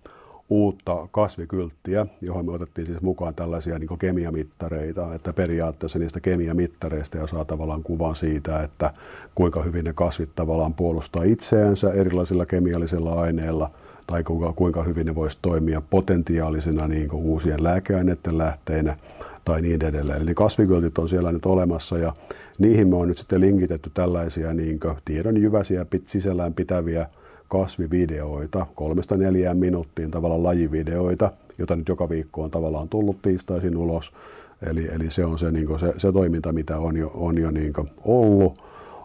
uutta 0.49 1.07
kasvikylttiä, 1.11 2.05
johon 2.21 2.45
me 2.45 2.51
otettiin 2.51 2.87
siis 2.87 3.01
mukaan 3.01 3.35
tällaisia 3.35 3.79
niin 3.79 3.99
kemiamittareita, 3.99 5.13
että 5.13 5.33
periaatteessa 5.33 5.99
niistä 5.99 6.19
kemiamittareista 6.19 7.17
ja 7.17 7.27
saa 7.27 7.45
tavallaan 7.45 7.83
kuvan 7.83 8.15
siitä, 8.15 8.63
että 8.63 8.93
kuinka 9.35 9.63
hyvin 9.63 9.85
ne 9.85 9.93
kasvit 9.93 10.29
tavallaan 10.35 10.73
puolustaa 10.73 11.23
itseänsä 11.23 11.91
erilaisilla 11.91 12.45
kemiallisilla 12.45 13.21
aineilla 13.21 13.71
tai 14.07 14.23
kuinka, 14.23 14.53
kuinka 14.53 14.83
hyvin 14.83 15.05
ne 15.05 15.15
voisi 15.15 15.37
toimia 15.41 15.81
potentiaalisena 15.89 16.87
niin 16.87 17.11
uusien 17.11 17.63
lääkeaineiden 17.63 18.37
lähteinä 18.37 18.97
tai 19.45 19.61
niin 19.61 19.85
edelleen. 19.85 20.21
Eli 20.21 20.33
kasvikyltit 20.33 20.97
on 20.97 21.09
siellä 21.09 21.31
nyt 21.31 21.45
olemassa 21.45 21.97
ja 21.97 22.13
niihin 22.59 22.87
me 22.87 22.95
on 22.95 23.07
nyt 23.07 23.17
sitten 23.17 23.41
linkitetty 23.41 23.91
tällaisia 23.93 24.53
niin 24.53 24.79
tiedon 25.05 25.41
jyväsiä 25.41 25.85
sisällään 26.07 26.53
pitäviä 26.53 27.07
kasvivideoita, 27.47 28.65
kolmesta 28.75 29.17
neljään 29.17 29.57
minuuttiin 29.57 30.11
tavallaan 30.11 30.43
lajivideoita, 30.43 31.31
jota 31.57 31.75
nyt 31.75 31.87
joka 31.87 32.09
viikko 32.09 32.43
on 32.43 32.51
tavallaan 32.51 32.89
tullut 32.89 33.21
tiistaisin 33.21 33.77
ulos. 33.77 34.13
Eli, 34.61 34.87
eli 34.91 35.11
se 35.11 35.25
on 35.25 35.39
se, 35.39 35.51
niin 35.51 35.79
se, 35.79 35.93
se 35.97 36.11
toiminta, 36.11 36.51
mitä 36.51 36.77
on 36.77 36.97
jo, 36.97 37.11
on 37.13 37.37
jo 37.37 37.51
niin 37.51 37.73
ollut, 38.03 38.61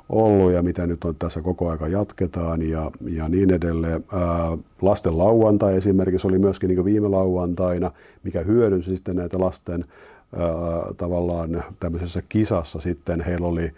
ollut 0.09 0.53
ja 0.53 0.63
mitä 0.63 0.87
nyt 0.87 1.05
on 1.05 1.15
tässä 1.19 1.43
koko 1.43 1.71
aika 1.71 1.89
jatketaan 1.89 2.63
ja, 2.63 2.91
ja 3.09 3.29
niin 3.29 3.51
edelleen. 3.51 4.05
Ää, 4.13 4.59
lasten 4.83 5.19
lauantai 5.19 5.77
esimerkiksi 5.77 6.27
oli 6.27 6.39
myöskin 6.39 6.69
niin 6.69 6.85
viime 6.85 7.09
lauantaina, 7.09 7.91
mikä 8.23 8.41
hyödynsi 8.41 8.95
sitten 8.95 9.17
näitä 9.17 9.41
lasten 9.41 9.85
tavallaan 10.97 11.65
tämmöisessä 11.81 12.23
kisassa 12.29 12.81
sitten 12.81 13.21
heillä 13.21 13.47
oli 13.47 13.73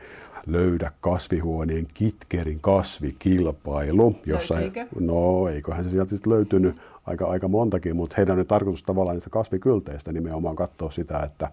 löydä 0.46 0.92
kasvihuoneen 1.00 1.86
kitkerin 1.94 2.60
kasvikilpailu. 2.60 4.16
Jossa 4.26 4.54
no, 5.00 5.48
eiköhän 5.48 5.84
se 5.84 5.90
sieltä 5.90 6.10
sitten 6.10 6.32
löytynyt 6.32 6.76
aika, 7.06 7.26
aika 7.26 7.48
montakin, 7.48 7.96
mutta 7.96 8.14
heidän 8.16 8.38
on 8.38 8.46
tarkoitus 8.46 8.82
tavallaan 8.82 9.16
niistä 9.16 9.30
kasvikylteistä 9.30 10.12
nimenomaan 10.12 10.56
katsoa 10.56 10.90
sitä, 10.90 11.20
että 11.20 11.50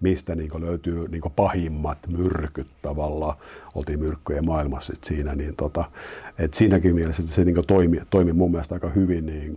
mistä 0.00 0.34
niin 0.34 0.50
löytyy 0.60 1.08
niin 1.08 1.22
pahimmat 1.36 1.98
myrkyt 2.06 2.66
tavallaan. 2.82 3.36
Oltiin 3.74 3.98
myrkkyjen 3.98 4.46
maailmassa 4.46 4.92
sit 4.94 5.04
siinä, 5.04 5.34
niin 5.34 5.56
tota, 5.56 5.84
et 6.38 6.54
siinäkin 6.54 6.94
mielessä 6.94 7.22
se 7.26 7.44
niin 7.44 7.66
toimi, 7.66 8.00
toimi 8.10 8.32
mun 8.32 8.50
mielestä 8.50 8.74
aika 8.74 8.88
hyvin 8.88 9.26
niin 9.26 9.56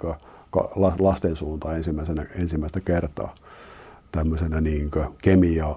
lasten 1.00 1.36
suuntaan 1.36 1.76
ensimmäisenä, 1.76 2.26
ensimmäistä 2.36 2.80
kertaa 2.80 3.36
tämmöisenä 4.12 4.62
niin 4.62 4.92
kemia 5.22 5.76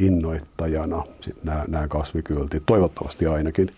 innoittajana 0.00 1.04
nämä, 1.44 1.64
nämä 1.68 1.88
kasvikyltit, 1.88 2.62
toivottavasti 2.66 3.26
ainakin. 3.26 3.72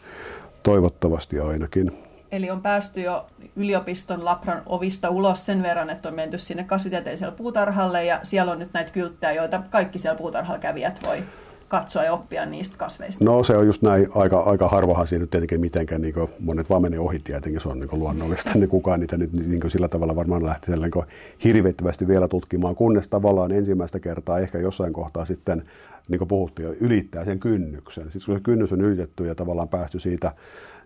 Toivottavasti 0.63 1.41
ainakin. 1.41 1.93
Eli 2.33 2.51
on 2.51 2.63
päästy 2.63 3.01
jo 3.01 3.27
yliopiston 3.57 4.25
Lapran 4.25 4.63
ovista 4.67 5.11
ulos 5.11 5.47
sen 5.47 5.63
verran, 5.63 5.91
että 5.91 6.09
on 6.09 6.15
menty 6.15 6.39
sinne 6.39 6.65
kasvitieteelliselle 6.65 7.35
puutarhalle 7.37 8.05
ja 8.05 8.21
siellä 8.23 8.53
on 8.53 8.59
nyt 8.59 8.73
näitä 8.73 8.93
kylttejä, 8.93 9.33
joita 9.33 9.63
kaikki 9.71 9.99
siellä 9.99 10.19
puutarhalla 10.19 10.59
kävijät 10.59 11.03
voi 11.07 11.23
katsoa 11.71 12.05
ja 12.05 12.13
oppia 12.13 12.47
niistä 12.47 12.77
kasveista? 12.77 13.25
No 13.25 13.43
se 13.43 13.57
on 13.57 13.67
just 13.67 13.83
näin, 13.83 14.07
aika, 14.15 14.41
aika 14.41 14.69
harvahan 14.69 15.07
siinä 15.07 15.21
nyt 15.21 15.31
tietenkin 15.31 15.61
mitenkään, 15.61 16.01
niin 16.01 16.15
monet 16.41 16.71
vaan 16.71 16.83
menee 16.83 16.99
ohi 16.99 17.19
tietenkin, 17.19 17.61
se 17.61 17.69
on 17.69 17.81
niin 17.81 17.89
luonnollista, 17.93 18.51
niin 18.55 18.69
kukaan 18.69 19.01
niitä 19.01 19.17
nyt 19.17 19.33
niin 19.33 19.71
sillä 19.71 19.89
tavalla 19.89 20.17
varmaan 20.17 20.47
lähti 20.47 20.73
niin 20.73 21.05
hirvittävästi 21.45 22.09
vielä 22.09 22.29
tutkimaan, 22.29 22.75
kunnes 22.75 23.09
tavallaan 23.09 23.53
ensimmäistä 23.53 24.01
kertaa 24.01 24.39
ehkä 24.39 24.59
jossain 24.59 24.93
kohtaa 24.93 25.25
sitten 25.25 25.63
niin 26.09 26.19
kuin 26.19 26.29
puhuttiin, 26.29 26.77
ylittää 26.81 27.25
sen 27.25 27.41
kynnyksen. 27.41 28.05
Sitten 28.05 28.23
kun 28.27 28.35
se 28.35 28.41
kynnys 28.41 28.73
on 28.73 28.81
ylitetty 28.81 29.27
ja 29.27 29.35
tavallaan 29.35 29.69
päästy 29.69 30.01
siitä, 30.01 30.33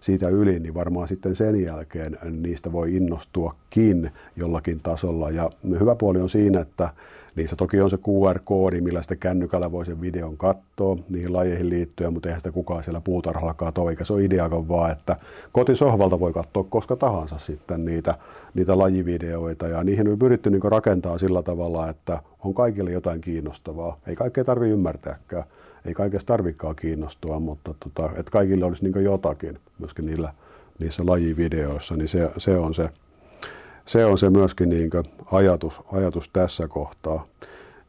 siitä 0.01 0.29
yli, 0.29 0.61
niin 0.61 0.75
varmaan 0.75 1.09
sitten 1.09 1.37
sen 1.37 1.63
jälkeen 1.63 2.19
niistä 2.31 2.73
voi 2.73 2.97
innostuakin 2.97 4.11
jollakin 4.37 4.81
tasolla. 4.81 5.31
Ja 5.31 5.51
hyvä 5.81 5.95
puoli 5.95 6.21
on 6.21 6.31
siinä, 6.31 6.61
että 6.61 6.89
Niissä 7.37 7.57
toki 7.57 7.81
on 7.81 7.91
se 7.91 7.97
QR-koodi, 7.97 8.81
millä 8.81 9.03
sitten 9.03 9.19
kännykällä 9.19 9.73
voi 9.73 9.87
sen 9.87 10.01
videon 10.01 10.37
katsoa 10.37 10.97
niihin 11.09 11.33
lajeihin 11.33 11.71
liittyen, 11.71 12.13
mutta 12.13 12.29
eihän 12.29 12.41
sitä 12.41 12.53
kukaan 12.53 12.85
siellä 12.85 13.01
puutarhalla 13.01 13.55
katso, 13.55 13.91
eikä 13.91 14.05
se 14.05 14.13
ole 14.13 14.25
ideakaan 14.25 14.69
vaan, 14.69 14.93
että 14.93 15.17
kotisohvalta 15.53 16.21
voi 16.21 16.33
katsoa 16.33 16.65
koska 16.65 16.97
tahansa 16.97 17.39
sitten 17.39 17.85
niitä, 17.85 18.15
niitä 18.55 18.79
lajivideoita. 18.79 19.69
Ja 19.69 19.85
niihin 19.85 20.09
on 20.09 20.19
pyritty 20.19 20.51
niin 20.51 20.63
rakentaa 20.63 21.19
sillä 21.19 21.43
tavalla, 21.43 21.89
että 21.89 22.23
on 22.45 22.55
kaikille 22.55 22.93
jotain 22.93 23.21
kiinnostavaa. 23.21 23.99
Ei 24.07 24.17
kaikkea 24.17 24.45
tarvitse 24.45 24.73
ymmärtääkään, 24.73 25.45
ei 25.85 25.95
kaikesta 25.95 26.27
tarvikaan 26.27 26.77
kiinnostua, 26.77 27.41
mutta 27.41 27.75
tota, 27.81 28.11
että 28.17 28.31
kaikille 28.31 28.65
olisi 28.65 28.85
niin 28.85 29.05
jotakin 29.05 29.59
myöskin 29.79 30.07
niillä, 30.07 30.33
niissä 30.79 31.03
lajivideoissa, 31.07 31.97
niin 31.97 32.09
se, 32.09 32.31
se 32.39 32.59
on 32.59 32.75
se 32.75 32.89
se 33.87 34.05
on 34.05 34.19
se 34.19 34.31
myöskin 34.31 34.69
niin 34.69 34.91
ajatus, 35.33 35.81
ajatus 35.93 36.31
tässä 36.33 36.69
kohtaa. 36.69 37.27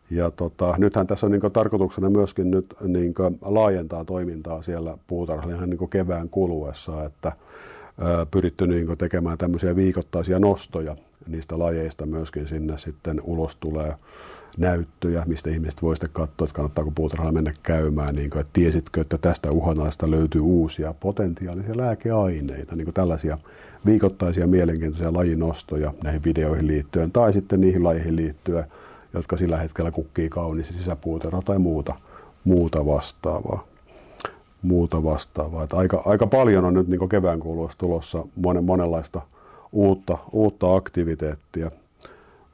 Ja 0.10 0.32
tota, 0.32 0.76
nythän 0.78 1.08
tässä 1.08 1.26
on 1.26 1.32
niin 1.32 1.52
tarkoituksena 1.54 2.10
myöskin 2.10 2.52
nyt 2.52 2.76
niin 2.82 3.14
laajentaa 3.42 4.06
toimintaa 4.06 4.62
siellä 4.62 4.98
puutarhalla 5.08 5.56
ihan 5.56 5.70
niin 5.70 5.90
kevään 5.90 6.30
kuluessa, 6.30 7.06
että 7.06 7.32
ää, 8.00 8.26
pyritty 8.26 8.68
niin 8.68 8.98
tekemään 8.98 9.38
tämmöisiä 9.38 9.76
viikoittaisia 9.76 10.40
nostoja 10.40 10.96
niistä 11.28 11.60
lajeista 11.60 12.06
myöskin 12.06 12.48
sinne 12.48 12.78
sitten 12.78 13.22
ulos 13.24 13.56
tulee 13.56 13.96
näyttöjä, 14.58 15.24
mistä 15.26 15.50
ihmiset 15.50 15.82
voi 15.82 15.96
sitten 15.96 16.10
katsoa, 16.14 16.46
että 16.46 16.56
kannattaako 16.56 16.92
puutarhalla 16.92 17.32
mennä 17.32 17.54
käymään, 17.64 18.16
niin 18.16 18.30
kuin, 18.30 18.42
että 18.42 18.54
tiesitkö, 18.54 19.02
että 19.02 19.18
tästä 19.18 19.52
uhanalaista 19.52 20.12
löytyy 20.12 20.42
uusia 20.42 20.94
potentiaalisia 21.00 21.78
lääkeaineita, 21.78 22.76
niin 22.76 22.86
kuin 22.86 22.94
tällaisia 22.94 23.38
viikoittaisia 23.86 24.48
mielenkiintoisia 24.48 25.14
lajinostoja 25.14 25.94
näihin 26.04 26.24
videoihin 26.24 26.68
liittyen 26.68 27.12
tai 27.12 27.34
sitten 27.34 27.62
niihin 27.62 27.84
lajeihin 27.84 28.16
liittyen, 28.16 28.66
jotka 29.14 29.38
sillä 29.38 29.58
hetkellä 29.58 29.92
kukkii 29.92 30.30
kauniissa 30.30 30.74
sisäpuutarha 30.74 31.42
tai 31.42 31.60
muuta, 31.60 31.96
muuta 32.44 32.86
vastaavaa. 32.86 33.68
Muuta 34.62 35.04
vastaavaa. 35.04 35.64
Että 35.64 35.78
aika, 35.78 36.02
aika 36.06 36.28
paljon 36.28 36.66
on 36.66 36.74
nyt 36.74 36.88
niin 36.88 37.10
kevään 37.10 37.40
kuluessa 37.40 37.78
tulossa 37.78 38.26
monen, 38.36 38.64
monenlaista 38.64 39.22
uutta, 39.72 40.18
uutta 40.32 40.76
aktiviteettia, 40.76 41.72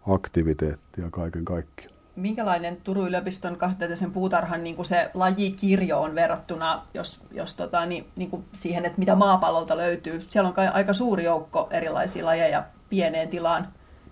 aktiviteettia 0.08 1.10
kaiken 1.12 1.46
kaikkiaan 1.46 1.91
minkälainen 2.16 2.78
Turun 2.84 3.08
yliopiston 3.08 3.56
kasvitieteellisen 3.56 4.12
puutarhan 4.12 4.64
niin 4.64 4.76
kuin 4.76 4.86
se 4.86 5.12
lajikirjo 5.14 6.02
on 6.02 6.16
verrattuna 6.16 6.82
jos, 6.94 7.20
jos 7.32 7.56
tota, 7.56 7.86
niin, 7.86 8.06
niin 8.16 8.30
kuin 8.30 8.44
siihen, 8.54 8.86
että 8.86 9.00
mitä 9.00 9.16
maapallolta 9.16 9.78
löytyy? 9.78 10.22
Siellä 10.30 10.48
on 10.48 10.54
kai 10.54 10.68
aika 10.68 10.94
suuri 10.94 11.24
joukko 11.24 11.68
erilaisia 11.72 12.26
lajeja 12.26 12.64
pieneen 12.90 13.30
tilaan 13.30 13.68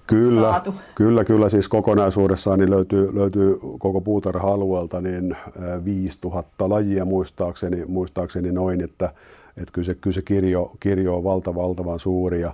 Kyllä, 0.10 0.52
saatu. 0.52 0.76
kyllä, 0.96 1.24
kyllä. 1.24 1.50
Siis 1.50 1.68
kokonaisuudessaan 1.68 2.60
niin 2.60 2.70
löytyy, 2.70 3.16
löytyy 3.16 3.58
koko 3.80 4.02
puutarha-alueelta 4.02 5.02
niin 5.02 5.38
5000 5.86 6.70
lajia 6.70 7.06
muistaakseni, 7.06 7.86
muistaakseni 7.86 8.52
noin, 8.52 8.82
että, 8.82 9.14
että 9.58 9.72
kyllä 9.72 9.86
se, 9.86 9.96
kyllä 9.96 10.14
se 10.14 10.22
kirjo, 10.22 10.72
kirjo 10.80 11.18
on 11.18 11.24
valta, 11.24 11.56
valtavan 11.56 12.00
suuri 12.00 12.42
ja 12.42 12.54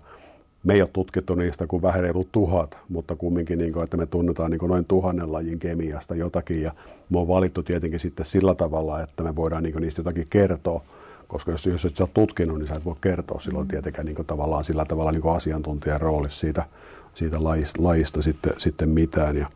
me 0.66 0.74
ei 0.74 0.82
ole 0.82 0.90
tutkittu 0.94 1.36
niistä 1.36 1.68
kuin 1.68 1.82
vähän 1.82 2.02
reilu 2.02 2.28
tuhat, 2.32 2.78
mutta 2.90 3.16
kumminkin, 3.16 3.60
niin 3.60 3.74
kuin, 3.74 3.84
että 3.84 3.98
me 3.98 4.06
tunnetaan 4.06 4.52
niin 4.52 4.60
kuin 4.60 4.70
noin 4.70 4.86
tuhannen 4.86 5.32
lajin 5.32 5.60
kemiasta 5.60 6.16
jotakin 6.16 6.62
ja 6.62 6.72
me 7.10 7.20
on 7.20 7.28
valittu 7.28 7.64
tietenkin 7.64 8.00
sitten 8.00 8.26
sillä 8.26 8.56
tavalla, 8.56 9.02
että 9.02 9.24
me 9.24 9.36
voidaan 9.36 9.64
niin 9.64 9.74
kuin 9.74 9.82
niistä 9.82 10.00
jotakin 10.00 10.28
kertoa, 10.30 10.84
koska 11.28 11.52
jos, 11.52 11.66
jos 11.66 11.86
et 11.86 11.98
sä 11.98 12.04
ole 12.04 12.10
tutkinut, 12.14 12.58
niin 12.58 12.68
sä 12.68 12.76
et 12.76 12.86
voi 12.86 12.96
kertoa 13.02 13.40
silloin 13.40 13.66
mm. 13.66 13.70
tietenkään 13.70 14.06
niin 14.06 14.16
kuin 14.16 14.26
tavallaan 14.26 14.64
sillä 14.64 14.86
tavalla 14.86 15.12
niin 15.12 15.22
kuin 15.22 15.36
asiantuntijan 15.36 16.02
roolissa 16.02 16.40
siitä, 16.40 16.66
siitä 17.14 17.44
lajista, 17.44 17.84
lajista 17.84 18.22
sitten, 18.22 18.54
sitten 18.58 18.90
mitään. 18.90 19.38
Ja, 19.38 19.48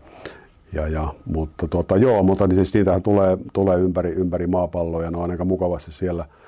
ja, 0.74 0.88
ja, 0.88 1.14
mutta 1.26 1.68
tota, 1.68 1.98
joo, 1.98 2.24
mutta 2.24 2.48
niin 2.48 2.56
siis 2.56 2.74
niitähän 2.74 3.02
tulee, 3.02 3.38
tulee 3.54 3.78
ympäri, 3.78 4.10
ympäri 4.12 4.48
maapalloa 4.48 5.04
ja 5.04 5.12
ne 5.12 5.18
on 5.18 5.32
aika 5.32 5.46
mukavasti 5.46 5.92
siellä– 5.92 6.26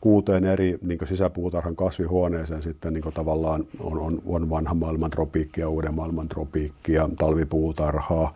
kuuteen 0.00 0.44
eri 0.44 0.78
niin 0.82 0.98
sisäpuutarhan 1.08 1.76
kasvihuoneeseen 1.76 2.62
sitten 2.62 2.92
niin 2.92 3.04
tavallaan 3.14 3.64
on, 3.80 3.98
on, 3.98 4.22
on 4.26 4.50
vanhan 4.50 4.76
maailman 4.76 5.10
tropiikki 5.10 5.60
ja 5.60 5.68
uuden 5.68 5.94
maailman 5.94 6.28
tropiikki 6.28 6.92
ja 6.92 7.08
talvipuutarhaa. 7.18 8.34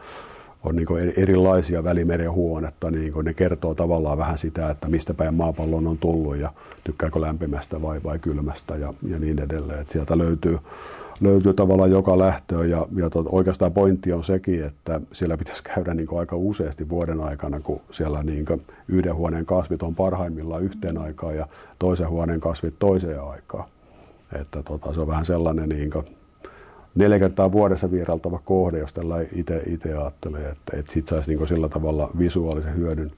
On 0.64 0.76
niin 0.76 0.87
erilaisia 1.16 1.85
välimeren 1.85 2.33
huonetta, 2.33 2.90
niin 2.90 3.12
ne 3.23 3.35
kertoo 3.35 3.75
tavallaan 3.75 4.19
vähän 4.19 4.38
sitä, 4.38 4.71
että 4.71 4.88
mistä 4.88 5.14
päin 5.14 5.35
maapallon 5.35 5.87
on 5.87 5.99
tullut 5.99 6.37
ja 6.37 6.52
tykkääkö 6.85 7.21
lämpimästä 7.21 7.83
vai, 7.83 8.00
vai 8.04 8.19
kylmästä 8.19 8.76
ja, 8.76 8.95
ja 9.09 9.19
niin 9.19 9.38
edelleen. 9.38 9.81
Et 9.81 9.90
sieltä 9.90 10.19
löytyy 10.19 10.59
löytyy 11.23 11.55
tavallaan 11.55 11.91
joka 11.91 12.19
lähtöön 12.19 12.71
ja, 12.71 12.87
ja 12.97 13.11
tot, 13.11 13.26
oikeastaan 13.29 13.73
pointti 13.73 14.12
on 14.12 14.25
sekin, 14.25 14.64
että 14.64 15.00
siellä 15.12 15.37
pitäisi 15.37 15.62
käydä 15.62 15.95
niin 15.95 16.19
aika 16.19 16.37
useasti 16.37 16.88
vuoden 16.88 17.21
aikana, 17.21 17.61
kun 17.61 17.81
siellä 17.91 18.23
niin 18.23 18.47
yhden 18.88 19.14
huoneen 19.14 19.47
kasvit 19.47 19.83
on 19.83 19.95
parhaimmillaan 19.95 20.62
yhteen 20.62 20.99
aikaan 20.99 21.37
ja 21.37 21.47
toisen 21.79 22.09
huoneen 22.09 22.41
kasvit 22.41 22.75
toiseen 22.79 23.23
aikaan. 23.23 23.64
Että 24.41 24.62
tota, 24.62 24.95
se 24.95 25.00
on 25.00 25.07
vähän 25.07 25.25
sellainen 25.25 25.69
niin 25.69 25.91
neljä 26.95 27.19
kertaa 27.19 27.52
vuodessa 27.52 27.91
vierailtava 27.91 28.41
kohde, 28.45 28.79
jos 28.79 28.93
tällä 28.93 29.17
itse 29.67 29.97
ajattelee, 29.99 30.49
että, 30.49 30.76
että 30.76 30.93
sit 30.93 31.09
saisi 31.09 31.35
niin 31.35 31.49
sillä 31.49 31.69
tavalla 31.69 32.11
visuaalisen 32.19 32.76
hyödyn, 32.76 33.12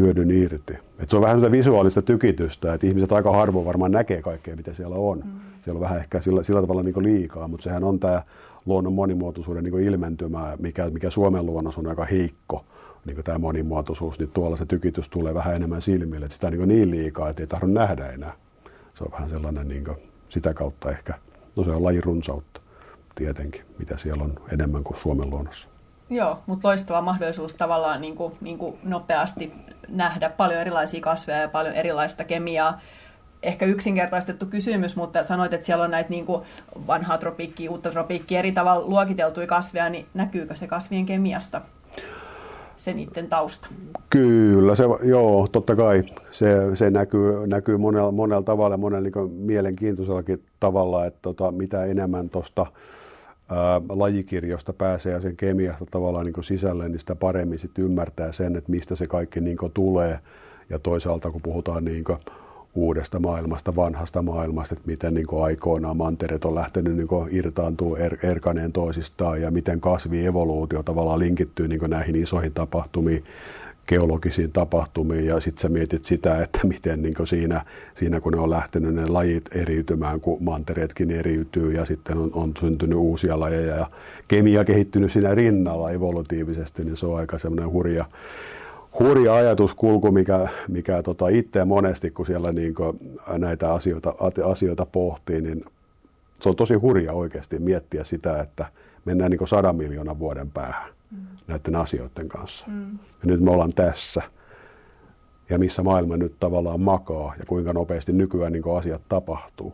hyödyn 0.00 0.30
irti. 0.30 0.74
Et 0.98 1.10
se 1.10 1.16
on 1.16 1.22
vähän 1.22 1.38
sitä 1.38 1.52
visuaalista 1.52 2.02
tykitystä, 2.02 2.74
että 2.74 2.86
ihmiset 2.86 3.12
aika 3.12 3.32
harvoin 3.32 3.66
varmaan 3.66 3.92
näkee 3.92 4.22
kaikkea, 4.22 4.56
mitä 4.56 4.74
siellä 4.74 4.96
on. 4.96 5.18
Mm. 5.18 5.40
Siellä 5.64 5.78
on 5.78 5.80
vähän 5.80 5.98
ehkä 5.98 6.20
sillä, 6.20 6.42
sillä 6.42 6.60
tavalla 6.60 6.82
niin 6.82 7.02
liikaa, 7.02 7.48
mutta 7.48 7.64
sehän 7.64 7.84
on 7.84 7.98
tämä 7.98 8.22
luonnon 8.66 8.92
monimuotoisuuden 8.92 9.64
niin 9.64 9.80
ilmentymä, 9.80 10.56
mikä, 10.58 10.90
mikä 10.90 11.10
Suomen 11.10 11.46
luonnossa 11.46 11.80
on 11.80 11.86
aika 11.86 12.04
heikko, 12.04 12.64
niin 13.04 13.24
tämä 13.24 13.38
monimuotoisuus, 13.38 14.18
niin 14.18 14.30
tuolla 14.30 14.56
se 14.56 14.66
tykitys 14.66 15.08
tulee 15.08 15.34
vähän 15.34 15.56
enemmän 15.56 15.82
silmille, 15.82 16.26
että 16.26 16.34
sitä 16.34 16.46
on 16.46 16.52
niin, 16.52 16.68
niin 16.68 16.90
liikaa, 16.90 17.28
että 17.28 17.42
ei 17.42 17.46
tahdo 17.46 17.66
nähdä 17.66 18.08
enää. 18.08 18.32
Se 18.94 19.04
on 19.04 19.12
vähän 19.12 19.30
sellainen 19.30 19.68
niin 19.68 19.84
sitä 20.28 20.54
kautta 20.54 20.90
ehkä, 20.90 21.14
no 21.56 21.64
se 21.64 21.70
on 21.70 21.84
lajin 21.84 22.04
runsautta 22.04 22.60
tietenkin, 23.14 23.62
mitä 23.78 23.96
siellä 23.96 24.24
on 24.24 24.34
enemmän 24.52 24.84
kuin 24.84 24.98
Suomen 24.98 25.30
luonnossa. 25.30 25.68
Joo, 26.10 26.38
mutta 26.46 26.68
loistava 26.68 27.00
mahdollisuus 27.00 27.54
tavallaan 27.54 28.00
niin 28.00 28.16
kuin, 28.16 28.32
niin 28.40 28.58
kuin 28.58 28.78
nopeasti 28.82 29.52
nähdä 29.88 30.30
paljon 30.30 30.60
erilaisia 30.60 31.00
kasveja 31.00 31.40
ja 31.40 31.48
paljon 31.48 31.74
erilaista 31.74 32.24
kemiaa. 32.24 32.80
Ehkä 33.42 33.66
yksinkertaistettu 33.66 34.46
kysymys, 34.46 34.96
mutta 34.96 35.22
sanoit, 35.22 35.52
että 35.52 35.66
siellä 35.66 35.84
on 35.84 35.90
näitä 35.90 36.10
niin 36.10 36.26
kuin 36.26 36.42
vanhaa 36.86 37.18
tropiikkia, 37.18 37.70
uutta 37.70 37.90
tropiikkia, 37.90 38.38
eri 38.38 38.52
tavalla 38.52 38.86
luokiteltuja 38.86 39.46
kasveja, 39.46 39.88
niin 39.88 40.06
näkyykö 40.14 40.54
se 40.56 40.66
kasvien 40.66 41.06
kemiasta? 41.06 41.60
se 42.80 42.92
niiden 42.94 43.28
tausta? 43.28 43.68
Kyllä, 44.10 44.74
se, 44.74 44.84
joo, 45.02 45.48
totta 45.52 45.76
kai. 45.76 46.02
Se, 46.30 46.76
se 46.76 46.90
näkyy, 46.90 47.46
näkyy 47.46 47.76
monella, 47.76 48.12
monella 48.12 48.42
tavalla, 48.42 48.76
monella 48.76 49.02
niin 49.02 49.30
mielenkiintoisellakin 49.32 50.42
tavalla, 50.60 51.06
että 51.06 51.18
tota, 51.22 51.52
mitä 51.52 51.84
enemmän 51.84 52.30
tuosta 52.30 52.66
lajikirjosta 53.88 54.72
pääsee 54.72 55.12
ja 55.12 55.20
sen 55.20 55.36
kemiasta 55.36 55.86
tavallaan 55.90 56.26
niin 56.26 56.44
sisälle, 56.44 56.88
niin 56.88 56.98
sitä 56.98 57.14
paremmin 57.14 57.58
sitten 57.58 57.84
ymmärtää 57.84 58.32
sen, 58.32 58.56
että 58.56 58.70
mistä 58.70 58.96
se 58.96 59.06
kaikki 59.06 59.40
niin 59.40 59.56
tulee. 59.74 60.18
Ja 60.70 60.78
toisaalta 60.78 61.30
kun 61.30 61.42
puhutaan 61.42 61.84
niin 61.84 62.04
uudesta 62.74 63.18
maailmasta, 63.18 63.76
vanhasta 63.76 64.22
maailmasta, 64.22 64.74
että 64.74 64.86
miten 64.86 65.14
niin 65.14 65.26
aikoinaan 65.42 65.96
mantereet 65.96 66.44
on 66.44 66.54
lähtenyt 66.54 66.96
niin 66.96 67.08
irtaantuu 67.30 67.96
er, 67.96 68.16
erkaneen 68.22 68.72
toisistaan 68.72 69.42
ja 69.42 69.50
miten 69.50 69.80
kasvievoluutio 69.80 70.82
tavallaan 70.82 71.18
linkittyy 71.18 71.68
niin 71.68 71.80
näihin 71.88 72.16
isoihin 72.16 72.52
tapahtumiin 72.52 73.24
geologisiin 73.90 74.52
tapahtumiin 74.52 75.26
ja 75.26 75.40
sitten 75.40 75.62
sä 75.62 75.68
mietit 75.68 76.04
sitä, 76.04 76.42
että 76.42 76.60
miten 76.66 77.02
niin 77.02 77.14
siinä, 77.24 77.64
siinä, 77.94 78.20
kun 78.20 78.32
ne 78.32 78.40
on 78.40 78.50
lähtenyt 78.50 78.94
ne 78.94 79.06
lajit 79.06 79.56
eriytymään, 79.56 80.20
kun 80.20 80.44
mantereetkin 80.44 81.10
eriytyy 81.10 81.72
ja 81.72 81.84
sitten 81.84 82.18
on, 82.18 82.30
on 82.34 82.52
syntynyt 82.60 82.98
uusia 82.98 83.40
lajeja 83.40 83.76
ja 83.76 83.90
kemia 84.28 84.64
kehittynyt 84.64 85.12
siinä 85.12 85.34
rinnalla 85.34 85.90
evolutiivisesti, 85.90 86.84
niin 86.84 86.96
se 86.96 87.06
on 87.06 87.18
aika 87.18 87.38
semmoinen 87.38 87.72
hurja, 87.72 88.04
hurja 88.98 89.34
ajatuskulku, 89.34 90.12
mikä, 90.12 90.48
mikä 90.68 91.02
tota 91.02 91.28
itse 91.28 91.64
monesti, 91.64 92.10
kun 92.10 92.26
siellä 92.26 92.52
niin 92.52 92.74
näitä 93.38 93.72
asioita, 93.72 94.14
asioita 94.50 94.86
pohtii, 94.86 95.40
niin 95.40 95.64
se 96.40 96.48
on 96.48 96.56
tosi 96.56 96.74
hurja 96.74 97.12
oikeasti 97.12 97.58
miettiä 97.58 98.04
sitä, 98.04 98.40
että 98.40 98.66
mennään 99.04 99.30
niin 99.30 99.48
sadan 99.48 99.76
miljoonan 99.76 100.18
vuoden 100.18 100.50
päähän. 100.50 100.99
Näiden 101.50 101.76
asioiden 101.76 102.28
kanssa. 102.28 102.64
Mm. 102.68 102.90
Ja 102.92 103.24
nyt 103.24 103.40
me 103.40 103.50
ollaan 103.50 103.72
tässä. 103.72 104.22
Ja 105.50 105.58
missä 105.58 105.82
maailma 105.82 106.16
nyt 106.16 106.34
tavallaan 106.40 106.80
makaa 106.80 107.34
ja 107.38 107.44
kuinka 107.46 107.72
nopeasti 107.72 108.12
nykyään 108.12 108.52
niin 108.52 108.76
asiat 108.78 109.02
tapahtuu. 109.08 109.72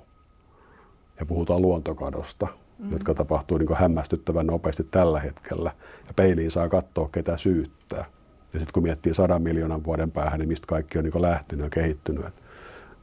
Ja 1.21 1.26
puhutaan 1.26 1.62
luontokadosta, 1.62 2.47
mm. 2.78 2.92
jotka 2.92 3.14
tapahtuu 3.14 3.59
niin 3.59 3.76
hämmästyttävän 3.76 4.47
nopeasti 4.47 4.87
tällä 4.90 5.21
hetkellä. 5.21 5.73
Ja 6.06 6.14
peiliin 6.16 6.50
saa 6.50 6.68
katsoa, 6.68 7.09
ketä 7.12 7.37
syyttää. 7.37 8.04
Ja 8.52 8.61
sitten 8.61 8.73
kun 8.73 8.83
miettii 8.83 9.14
sadan 9.14 9.42
miljoonan 9.42 9.85
vuoden 9.85 10.11
päähän, 10.11 10.38
niin 10.38 10.49
mistä 10.49 10.66
kaikki 10.66 10.99
on 10.99 11.04
niin 11.04 11.23
lähtenyt 11.23 11.64
ja 11.64 11.71
kehittynyt. 11.71 12.25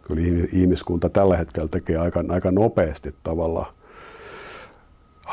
kyllä 0.08 0.48
ihmiskunta 0.52 1.10
tällä 1.10 1.38
hetkellä 1.38 1.68
tekee 1.68 1.98
aika, 1.98 2.24
aika 2.30 2.52
nopeasti 2.52 3.16
tavallaan 3.24 3.74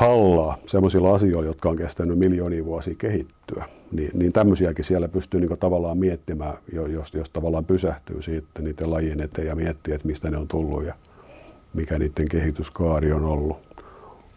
hallaa 0.00 0.59
sellaisilla 0.66 1.14
asioilla, 1.14 1.47
jotka 1.47 1.69
on 1.69 1.76
kestänyt 1.76 2.19
miljoonia 2.19 2.64
vuosia 2.64 2.95
kehittyä. 2.99 3.64
Niin, 3.92 4.11
niin 4.14 4.33
tämmöisiäkin 4.33 4.85
siellä 4.85 5.09
pystyy 5.09 5.40
niin 5.40 5.59
tavallaan 5.59 5.99
miettimään, 5.99 6.54
jos, 6.73 7.14
jos 7.14 7.30
tavallaan 7.30 7.64
pysähtyy 7.64 8.23
siitä 8.23 8.62
niiden 8.62 8.90
lajien 8.90 9.21
eteen 9.21 9.47
ja 9.47 9.57
miettii, 9.57 9.95
että 9.95 10.07
mistä 10.07 10.30
ne 10.30 10.37
on 10.37 10.49
tullut 10.49 10.85
ja 10.85 10.95
mikä 11.75 11.99
niiden 11.99 12.28
kehityskaari 12.28 13.12
on 13.12 13.25
ollut. 13.25 13.57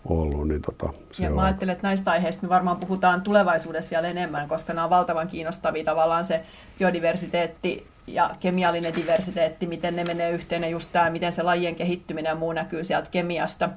ollut 0.06 0.48
niin 0.48 0.62
tota, 0.62 0.94
se 1.12 1.24
ja 1.24 1.30
on 1.30 1.36
mä 1.36 1.44
ajattelen, 1.44 1.74
että 1.74 1.88
näistä 1.88 2.12
aiheista 2.12 2.44
me 2.44 2.50
varmaan 2.50 2.78
puhutaan 2.78 3.22
tulevaisuudessa 3.22 3.92
vielä 3.92 4.08
enemmän, 4.08 4.48
koska 4.48 4.74
nämä 4.74 4.84
on 4.84 4.90
valtavan 4.90 5.28
kiinnostavia 5.28 5.84
tavallaan 5.84 6.26
se 6.26 6.44
biodiversiteetti 6.80 7.88
ja 8.08 8.36
kemiallinen 8.40 8.96
diversiteetti, 8.96 9.68
miten 9.68 9.96
ne 9.96 10.04
menee 10.04 10.32
yhteen 10.32 10.62
ja 10.62 10.70
just 10.70 10.90
tämä, 10.92 11.10
miten 11.10 11.32
se 11.32 11.44
lajien 11.44 11.76
kehittyminen 11.76 12.30
ja 12.30 12.36
muu 12.36 12.54
näkyy 12.54 12.84
sieltä 12.84 13.10
kemiasta. 13.12 13.70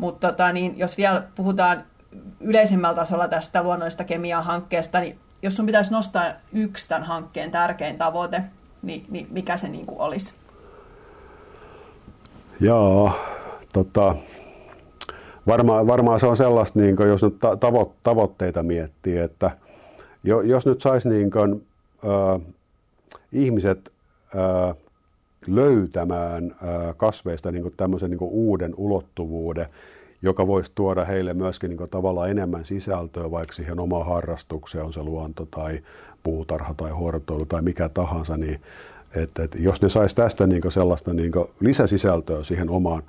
Mutta 0.00 0.28
tota, 0.28 0.52
niin 0.52 0.78
jos 0.78 0.96
vielä 0.96 1.22
puhutaan 1.34 1.84
yleisemmällä 2.40 2.96
tasolla 2.96 3.28
tästä 3.28 3.62
luonnollista 3.62 4.04
kemiaa 4.04 4.42
hankkeesta, 4.42 5.00
niin 5.00 5.18
jos 5.42 5.56
sun 5.56 5.66
pitäisi 5.66 5.92
nostaa 5.92 6.24
yksi 6.52 6.88
tämän 6.88 7.04
hankkeen 7.04 7.50
tärkein 7.50 7.98
tavoite, 7.98 8.42
niin, 8.82 9.06
niin 9.10 9.26
mikä 9.30 9.56
se 9.56 9.68
niin 9.68 9.86
kuin 9.86 10.00
olisi? 10.00 10.34
Joo, 12.60 13.12
tota, 13.72 14.14
varmaan, 15.46 15.86
varmaan 15.86 16.20
se 16.20 16.26
on 16.26 16.36
sellaista, 16.36 16.78
niin 16.78 16.96
kuin, 16.96 17.08
jos 17.08 17.22
nyt 17.22 17.38
tavo, 17.60 17.94
tavoitteita 18.02 18.62
miettii, 18.62 19.18
että 19.18 19.50
jos 20.44 20.66
nyt 20.66 20.80
saisi 20.80 21.08
niin 21.08 21.30
kuin, 21.30 21.66
äh, 22.04 22.40
ihmiset 23.32 23.92
äh, 24.36 24.76
löytämään 25.46 26.56
kasveista 26.96 27.52
niin 27.52 27.62
kuin 27.62 27.74
tämmöisen 27.76 28.10
niin 28.10 28.18
kuin 28.18 28.30
uuden 28.30 28.74
ulottuvuuden, 28.76 29.66
joka 30.22 30.46
voisi 30.46 30.72
tuoda 30.74 31.04
heille 31.04 31.34
myöskin 31.34 31.70
niin 31.70 31.78
kuin 31.78 31.90
tavallaan 31.90 32.30
enemmän 32.30 32.64
sisältöä 32.64 33.30
vaikka 33.30 33.54
siihen 33.54 33.80
omaan 33.80 34.06
harrastukseen, 34.06 34.84
on 34.84 34.92
se 34.92 35.02
luonto 35.02 35.46
tai 35.50 35.80
puutarha 36.22 36.74
tai 36.74 36.90
hortoilu 36.90 37.46
tai 37.46 37.62
mikä 37.62 37.88
tahansa, 37.88 38.36
niin 38.36 38.60
että, 39.14 39.42
että 39.42 39.58
jos 39.60 39.82
ne 39.82 39.88
saisi 39.88 40.16
tästä 40.16 40.46
niin 40.46 40.62
kuin 40.62 40.72
sellaista 40.72 41.12
niin 41.12 41.32
kuin 41.32 41.46
lisäsisältöä 41.60 42.44
siihen 42.44 42.70
omaan, 42.70 43.02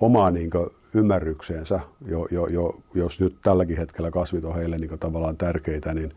omaan 0.00 0.34
niin 0.34 0.50
kuin 0.50 0.66
ymmärrykseensä, 0.94 1.80
jo, 2.06 2.26
jo, 2.30 2.46
jo, 2.46 2.80
jos 2.94 3.20
nyt 3.20 3.36
tälläkin 3.42 3.76
hetkellä 3.76 4.10
kasvit 4.10 4.44
on 4.44 4.54
heille 4.54 4.76
niin 4.78 4.88
kuin 4.88 4.98
tavallaan 4.98 5.36
tärkeitä, 5.36 5.94
niin 5.94 6.12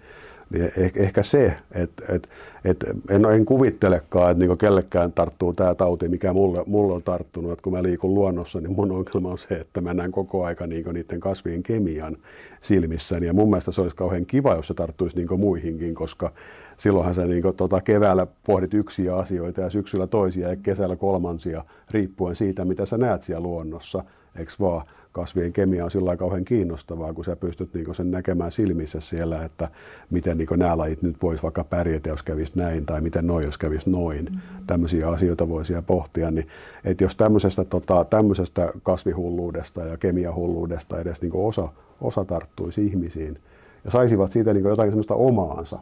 niin 0.50 0.72
ehkä 0.96 1.24
se, 1.24 1.54
että 1.72 2.04
et, 2.10 2.30
et 2.66 2.78
en, 3.10 3.26
en 3.26 3.46
kuvittelekaan, 3.46 4.32
että 4.32 4.46
niin 4.46 4.58
kellekään 4.58 5.14
tarttuu 5.14 5.54
tämä 5.54 5.76
tauti, 5.76 6.08
mikä 6.08 6.34
mulle, 6.34 6.64
mulle 6.66 6.94
on 6.94 7.04
tarttunut. 7.04 7.52
Että 7.52 7.64
kun 7.64 7.74
mä 7.74 7.84
liikun 7.84 8.14
luonnossa, 8.14 8.62
niin 8.62 8.72
mun 8.72 8.92
ongelma 8.92 9.32
on 9.32 9.38
se, 9.38 9.56
että 9.56 9.82
mä 9.82 9.94
näen 9.94 10.12
koko 10.12 10.46
aika 10.46 10.68
niin 10.68 10.86
niiden 10.94 11.20
kasvien 11.20 11.64
kemian 11.64 12.18
silmissäni. 12.62 13.26
Ja 13.26 13.34
mun 13.34 13.50
mielestä 13.50 13.72
se 13.72 13.82
olisi 13.82 13.96
kauhean 13.96 14.26
kiva, 14.26 14.56
jos 14.56 14.68
se 14.68 14.74
tarttuisi 14.74 15.16
niin 15.16 15.40
muihinkin, 15.40 15.96
koska 15.96 16.32
silloinhan 16.78 17.16
sä 17.16 17.26
niin 17.26 17.44
tota 17.58 17.82
keväällä 17.82 18.28
pohdit 18.46 18.74
yksiä 18.74 19.16
asioita 19.16 19.62
ja 19.62 19.70
syksyllä 19.70 20.08
toisia 20.08 20.50
ja 20.50 20.56
kesällä 20.56 20.96
kolmansia, 20.96 21.66
riippuen 21.92 22.36
siitä, 22.36 22.66
mitä 22.66 22.86
sä 22.86 22.98
näet 22.98 23.24
siellä 23.24 23.44
luonnossa, 23.44 24.04
eikö 24.36 24.52
vaan? 24.60 24.86
Kasvien 25.12 25.54
kemia 25.54 25.86
on 25.86 25.92
sillä 25.92 26.18
kauhean 26.18 26.46
kiinnostavaa, 26.46 27.14
kun 27.14 27.26
sä 27.26 27.36
pystyt 27.36 27.74
niin 27.74 27.96
sen 27.96 28.12
näkemään 28.12 28.52
silmissä 28.52 29.00
siellä, 29.00 29.44
että 29.46 29.70
miten 30.10 30.38
niin 30.38 30.48
nämä 30.56 30.78
lajit 30.78 31.02
nyt 31.02 31.16
voisi 31.22 31.44
vaikka 31.44 31.64
pärjätä, 31.64 32.10
jos 32.10 32.24
kävisi 32.24 32.52
näin, 32.56 32.86
tai 32.86 33.02
miten 33.02 33.28
noin, 33.28 33.46
jos 33.46 33.58
kävisi 33.58 33.90
noin. 33.90 34.26
Mm-hmm. 34.26 34.66
Tämmöisiä 34.68 35.10
asioita 35.10 35.50
voisi 35.50 35.74
pohtia. 35.88 36.32
Niin, 36.32 36.48
että 36.84 37.04
jos 37.04 37.16
tämmöisestä, 37.16 37.66
tota, 37.66 38.06
tämmöisestä 38.10 38.74
kasvihulluudesta 38.84 39.82
ja 39.82 39.98
kemiahulluudesta 39.98 41.00
edes 41.00 41.22
niin 41.22 41.32
osa, 41.36 41.70
osa 42.02 42.26
tarttuisi 42.26 42.86
ihmisiin 42.86 43.40
ja 43.86 43.92
saisivat 43.92 44.32
siitä 44.32 44.54
niin 44.54 44.66
jotain 44.66 44.90
semmoista 44.90 45.16
omaansa. 45.16 45.80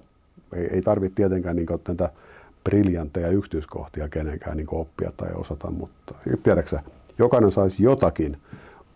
Ei, 0.53 0.67
ei 0.67 0.81
tarvitse 0.81 1.15
tietenkään 1.15 1.55
niin 1.55 1.67
tätä 1.83 2.09
briljantteja 2.63 3.27
yksityiskohtia 3.27 4.09
kenenkään 4.09 4.57
niin 4.57 4.67
oppia 4.71 5.11
tai 5.17 5.29
osata, 5.35 5.71
mutta 5.71 6.13
tiedätkö 6.43 6.79
jokainen 7.17 7.51
saisi 7.51 7.83
jotakin 7.83 8.37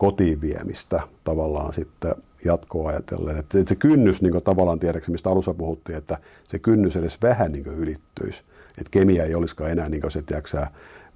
kotiin 0.02 0.40
viemistä 0.40 1.00
tavallaan 1.24 1.74
sitten 1.74 2.14
jatkoa 2.44 2.88
ajatellen. 2.88 3.38
Että 3.38 3.58
se 3.66 3.74
kynnys 3.74 4.22
niin 4.22 4.42
tavallaan 4.44 4.78
tiedäksi, 4.78 5.10
mistä 5.10 5.30
alussa 5.30 5.54
puhuttiin, 5.54 5.98
että 5.98 6.18
se 6.48 6.58
kynnys 6.58 6.96
edes 6.96 7.22
vähän 7.22 7.52
niin 7.52 7.66
ylittyisi. 7.66 8.42
Että 8.78 8.90
kemia 8.90 9.24
ei 9.24 9.34
olisikaan 9.34 9.70
enää 9.70 9.88
niin 9.88 10.10
se, 10.10 10.22
tiedätkö, 10.22 10.66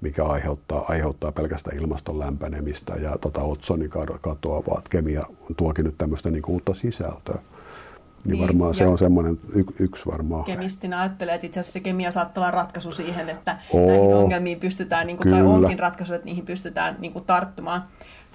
mikä 0.01 0.25
aiheuttaa, 0.25 0.85
aiheuttaa 0.87 1.31
pelkästään 1.31 1.77
ilmaston 1.77 2.19
lämpenemistä 2.19 2.93
ja 2.93 3.17
tota 3.21 3.41
otsonin 3.41 3.89
katoa, 4.21 4.63
vaan 4.67 4.83
kemia 4.89 5.23
tuokin 5.57 5.85
nyt 5.85 5.95
tämmöistä 5.97 6.29
niin 6.29 6.43
uutta 6.47 6.73
sisältöä. 6.73 7.35
Niin, 7.35 8.31
niin 8.31 8.43
varmaan 8.43 8.75
se 8.75 8.87
on 8.87 8.97
semmoinen 8.97 9.39
y- 9.53 9.63
yksi 9.79 10.05
varmaan. 10.05 10.43
Kemistinä 10.43 10.99
ajattelee, 10.99 11.35
että 11.35 11.47
itse 11.47 11.59
asiassa 11.59 11.73
se 11.73 11.79
kemia 11.79 12.11
saattaa 12.11 12.43
olla 12.43 12.51
ratkaisu 12.51 12.91
siihen, 12.91 13.29
että 13.29 13.57
Oo, 13.73 13.87
näihin 13.87 14.15
ongelmiin 14.15 14.59
pystytään, 14.59 15.07
niin 15.07 15.17
kuin, 15.17 15.31
tai 15.31 15.41
onkin 15.41 15.79
ratkaisu, 15.79 16.13
että 16.13 16.25
niihin 16.25 16.45
pystytään 16.45 16.95
niin 16.99 17.13
kuin, 17.13 17.25
tarttumaan. 17.25 17.83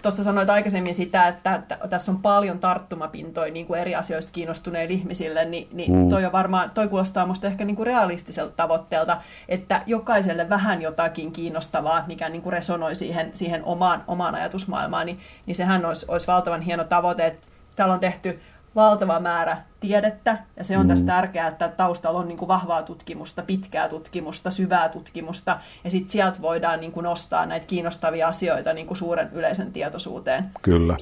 Tuossa 0.02 0.22
sanoit 0.24 0.50
aikaisemmin 0.50 0.94
sitä, 0.94 1.28
että, 1.28 1.54
että 1.54 1.78
tässä 1.90 2.12
on 2.12 2.18
paljon 2.18 2.58
tarttumapintoja 2.58 3.52
niin 3.52 3.66
kuin 3.66 3.80
eri 3.80 3.94
asioista 3.94 4.32
kiinnostuneille 4.32 4.94
ihmisille, 4.94 5.44
niin, 5.44 5.68
niin 5.72 5.92
mm. 5.92 6.08
toi, 6.08 6.24
on 6.24 6.32
varmaan, 6.32 6.70
toi 6.70 6.88
kuulostaa 6.88 7.24
minusta 7.24 7.46
ehkä 7.46 7.64
niin 7.64 7.76
kuin 7.76 7.86
realistiselta 7.86 8.52
tavoitteelta, 8.56 9.20
että 9.48 9.82
jokaiselle 9.86 10.48
vähän 10.48 10.82
jotakin 10.82 11.32
kiinnostavaa, 11.32 12.04
mikä 12.06 12.28
niin 12.28 12.42
kuin 12.42 12.52
resonoi 12.52 12.94
siihen, 12.94 13.30
siihen 13.34 13.64
omaan, 13.64 14.04
omaan 14.06 14.34
ajatusmaailmaan, 14.34 15.06
niin, 15.06 15.18
niin 15.46 15.54
sehän 15.54 15.84
olisi, 15.84 16.06
olisi 16.08 16.26
valtavan 16.26 16.62
hieno 16.62 16.84
tavoite. 16.84 17.26
Että 17.26 17.46
täällä 17.76 17.94
on 17.94 18.00
tehty 18.00 18.40
valtava 18.74 19.20
määrä 19.20 19.56
tiedettä, 19.80 20.38
ja 20.56 20.64
se 20.64 20.78
on 20.78 20.86
mm. 20.86 20.88
tässä 20.88 21.06
tärkeää, 21.06 21.48
että 21.48 21.68
taustalla 21.68 22.18
on 22.18 22.28
niin 22.28 22.38
kuin 22.38 22.48
vahvaa 22.48 22.82
tutkimusta, 22.82 23.42
pitkää 23.42 23.88
tutkimusta, 23.88 24.50
syvää 24.50 24.88
tutkimusta, 24.88 25.60
ja 25.84 25.90
sitten 25.90 26.10
sieltä 26.12 26.42
voidaan 26.42 26.80
niin 26.80 26.92
kuin 26.92 27.04
nostaa 27.04 27.46
näitä 27.46 27.66
kiinnostavia 27.66 28.28
asioita 28.28 28.72
niin 28.72 28.86
kuin 28.86 28.98
suuren 28.98 29.30
yleisen 29.32 29.72
tietoisuuteen. 29.72 30.50
Kyllä. 30.62 30.96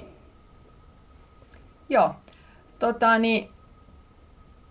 Joo. 1.89 2.15
Tota, 2.79 3.19
niin, 3.19 3.51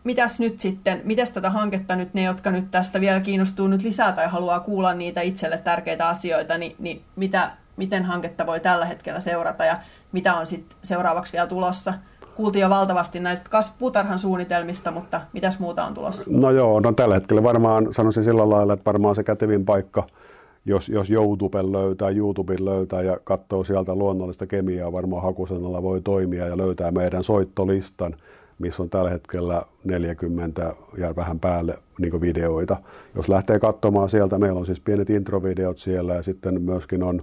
mitäs 0.03 0.39
nyt 0.39 0.59
sitten, 0.59 1.01
mitäs 1.03 1.31
tätä 1.31 1.49
hanketta 1.49 1.95
nyt 1.95 2.13
ne, 2.13 2.23
jotka 2.23 2.51
nyt 2.51 2.71
tästä 2.71 3.01
vielä 3.01 3.19
kiinnostuu 3.19 3.67
nyt 3.67 3.81
lisää 3.81 4.11
tai 4.11 4.27
haluaa 4.27 4.59
kuulla 4.59 4.93
niitä 4.93 5.21
itselle 5.21 5.57
tärkeitä 5.57 6.07
asioita, 6.07 6.57
niin, 6.57 6.75
niin 6.79 7.01
mitä, 7.15 7.51
miten 7.77 8.05
hanketta 8.05 8.45
voi 8.45 8.59
tällä 8.59 8.85
hetkellä 8.85 9.19
seurata 9.19 9.65
ja 9.65 9.79
mitä 10.11 10.35
on 10.35 10.47
sitten 10.47 10.77
seuraavaksi 10.81 11.33
vielä 11.33 11.47
tulossa? 11.47 11.93
Kuultiin 12.39 12.61
jo 12.61 12.69
valtavasti 12.69 13.19
näistä 13.19 13.49
puutarhan 13.79 14.19
suunnitelmista, 14.19 14.91
mutta 14.91 15.21
mitäs 15.33 15.59
muuta 15.59 15.85
on 15.85 15.93
tulossa? 15.93 16.23
No 16.27 16.51
joo, 16.51 16.79
no 16.79 16.91
tällä 16.91 17.15
hetkellä 17.15 17.43
varmaan 17.43 17.93
sanoisin 17.93 18.23
sillä 18.23 18.49
lailla, 18.49 18.73
että 18.73 18.85
varmaan 18.85 19.15
se 19.15 19.23
kätevin 19.23 19.65
paikka 19.65 20.03
jos, 20.65 20.89
jos 20.89 21.11
YouTuben 21.11 21.71
löytää, 21.71 22.09
YouTuben 22.09 22.65
löytää 22.65 23.01
ja 23.01 23.17
katsoo 23.23 23.63
sieltä 23.63 23.95
luonnollista 23.95 24.47
kemiaa, 24.47 24.91
varmaan 24.91 25.23
hakusanalla 25.23 25.83
voi 25.83 26.01
toimia 26.01 26.47
ja 26.47 26.57
löytää 26.57 26.91
meidän 26.91 27.23
soittolistan, 27.23 28.15
missä 28.59 28.83
on 28.83 28.89
tällä 28.89 29.09
hetkellä 29.09 29.61
40 29.83 30.73
ja 30.97 31.15
vähän 31.15 31.39
päälle 31.39 31.77
niin 31.97 32.21
videoita. 32.21 32.77
Jos 33.15 33.29
lähtee 33.29 33.59
katsomaan 33.59 34.09
sieltä, 34.09 34.37
meillä 34.37 34.59
on 34.59 34.65
siis 34.65 34.79
pienet 34.79 35.09
introvideot 35.09 35.79
siellä 35.79 36.15
ja 36.15 36.23
sitten 36.23 36.61
myöskin 36.61 37.03
on, 37.03 37.21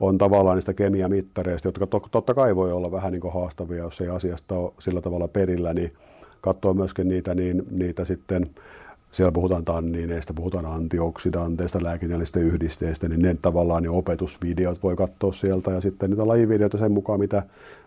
on 0.00 0.18
tavallaan 0.18 0.56
niistä 0.56 0.74
kemiamittareista, 0.74 1.68
jotka 1.68 1.86
to, 1.86 2.02
totta 2.10 2.34
kai 2.34 2.56
voi 2.56 2.72
olla 2.72 2.92
vähän 2.92 3.12
niin 3.12 3.32
haastavia, 3.32 3.82
jos 3.82 4.00
ei 4.00 4.08
asiasta 4.08 4.54
ole 4.54 4.72
sillä 4.78 5.00
tavalla 5.00 5.28
perillä, 5.28 5.74
niin 5.74 5.92
katsoo 6.40 6.74
myöskin 6.74 7.08
niitä, 7.08 7.34
niin 7.34 7.62
niitä 7.70 8.04
sitten 8.04 8.50
siellä 9.12 9.32
puhutaan 9.32 9.64
tanniineista, 9.64 10.34
puhutaan 10.34 10.66
antioksidanteista, 10.66 11.82
lääkinnällisistä 11.82 12.40
yhdisteistä, 12.40 13.08
niin 13.08 13.22
ne 13.22 13.36
tavallaan 13.42 13.82
ne 13.82 13.88
opetusvideot 13.90 14.82
voi 14.82 14.96
katsoa 14.96 15.32
sieltä 15.32 15.70
ja 15.70 15.80
sitten 15.80 16.10
niitä 16.10 16.28
lajivideoita 16.28 16.78
sen 16.78 16.92
mukaan, 16.92 17.20
mitä, 17.20 17.42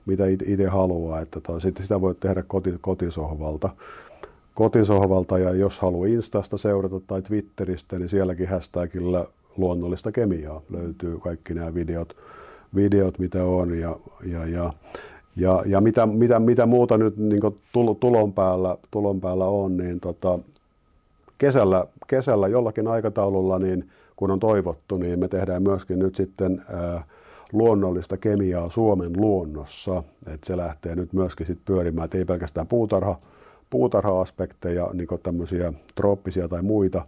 mitä 0.05 0.23
itse 0.27 0.67
haluaa. 0.67 1.21
Että 1.21 1.41
to, 1.41 1.59
sitten 1.59 1.83
sitä 1.83 2.01
voi 2.01 2.15
tehdä 2.15 2.43
koti, 2.47 2.73
kotisohvalta. 2.81 3.69
kotisohvalta 4.53 5.39
ja 5.39 5.53
jos 5.53 5.79
haluaa 5.79 6.07
Instasta 6.07 6.57
seurata 6.57 6.99
tai 7.07 7.21
Twitteristä, 7.21 7.99
niin 7.99 8.09
sielläkin 8.09 8.49
hashtagillä 8.49 9.25
luonnollista 9.57 10.11
kemiaa 10.11 10.61
löytyy 10.69 11.19
kaikki 11.19 11.53
nämä 11.53 11.73
videot, 11.73 12.17
videot 12.75 13.19
mitä 13.19 13.43
on 13.43 13.79
ja, 13.79 13.95
ja, 14.25 14.45
ja 14.45 14.73
ja, 15.35 15.63
ja 15.65 15.81
mitä, 15.81 16.05
mitä, 16.05 16.39
mitä 16.39 16.65
muuta 16.65 16.97
nyt 16.97 17.17
niin 17.17 17.39
tulon, 17.99 18.33
päällä, 18.33 18.77
tulon 18.91 19.21
päällä 19.21 19.45
on, 19.45 19.77
niin 19.77 19.99
tota, 19.99 20.39
kesällä, 21.37 21.85
kesällä 22.07 22.47
jollakin 22.47 22.87
aikataululla, 22.87 23.59
niin 23.59 23.89
kun 24.15 24.31
on 24.31 24.39
toivottu, 24.39 24.97
niin 24.97 25.19
me 25.19 25.27
tehdään 25.27 25.63
myöskin 25.63 25.99
nyt 25.99 26.15
sitten 26.15 26.65
ää, 26.73 27.03
luonnollista 27.53 28.17
kemiaa 28.17 28.69
Suomen 28.69 29.11
luonnossa. 29.17 30.03
että 30.27 30.47
se 30.47 30.57
lähtee 30.57 30.95
nyt 30.95 31.13
myöskin 31.13 31.47
sit 31.47 31.59
pyörimään, 31.65 32.05
että 32.05 32.17
ei 32.17 32.25
pelkästään 32.25 32.67
puutarha, 32.67 33.19
puutarha-aspekteja, 33.69 34.89
niin 34.93 35.07
tämmöisiä 35.23 35.73
trooppisia 35.95 36.47
tai 36.47 36.61
muita 36.61 37.03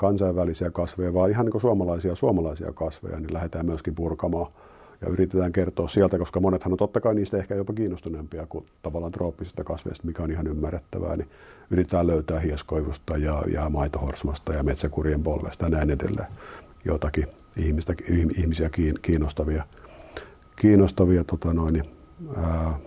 kansainvälisiä 0.00 0.70
kasveja, 0.70 1.14
vaan 1.14 1.30
ihan 1.30 1.46
niin 1.46 1.60
suomalaisia 1.60 2.14
suomalaisia 2.14 2.72
kasveja, 2.72 3.20
niin 3.20 3.34
lähdetään 3.34 3.66
myöskin 3.66 3.94
purkamaan 3.94 4.52
ja 5.00 5.08
yritetään 5.08 5.52
kertoa 5.52 5.88
sieltä, 5.88 6.18
koska 6.18 6.40
monethan 6.40 6.72
on 6.72 6.78
totta 6.78 7.00
kai 7.00 7.14
niistä 7.14 7.36
ehkä 7.36 7.54
jopa 7.54 7.72
kiinnostuneempia 7.72 8.46
kuin 8.46 8.66
tavallaan 8.82 9.12
trooppisista 9.12 9.64
kasveista, 9.64 10.06
mikä 10.06 10.22
on 10.22 10.30
ihan 10.30 10.46
ymmärrettävää, 10.46 11.16
niin 11.16 11.28
yritetään 11.70 12.06
löytää 12.06 12.40
hieskoivusta 12.40 13.16
ja, 13.16 13.42
ja 13.52 13.68
maitohorsmasta 13.68 14.52
ja 14.52 14.62
metsäkurien 14.62 15.22
polvesta 15.22 15.64
ja 15.64 15.70
näin 15.70 15.90
edelleen 15.90 16.28
jotakin 16.84 17.26
ihmistä, 17.56 17.94
ihmisiä 18.36 18.70
kiinnostavia, 19.02 19.64
kiinnostavia 20.56 21.24
tota 21.24 21.54
noin, 21.54 21.84
ää, 22.36 22.78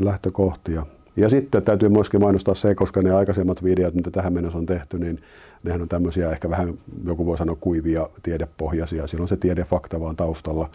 lähtökohtia. 0.00 0.86
Ja 1.16 1.28
sitten 1.28 1.62
täytyy 1.62 1.88
myöskin 1.88 2.20
mainostaa 2.20 2.54
se, 2.54 2.74
koska 2.74 3.02
ne 3.02 3.10
aikaisemmat 3.10 3.64
videot, 3.64 3.94
mitä 3.94 4.10
tähän 4.10 4.32
mennessä 4.32 4.58
on 4.58 4.66
tehty, 4.66 4.98
niin 4.98 5.20
nehän 5.62 5.82
on 5.82 5.88
tämmöisiä 5.88 6.30
ehkä 6.30 6.50
vähän, 6.50 6.74
joku 7.04 7.26
voi 7.26 7.38
sanoa 7.38 7.56
kuivia 7.60 8.08
tiedepohjaisia. 8.22 9.06
Silloin 9.06 9.28
se 9.28 9.36
tiedefakta 9.36 10.00
vaan 10.00 10.16
taustalla, 10.16 10.70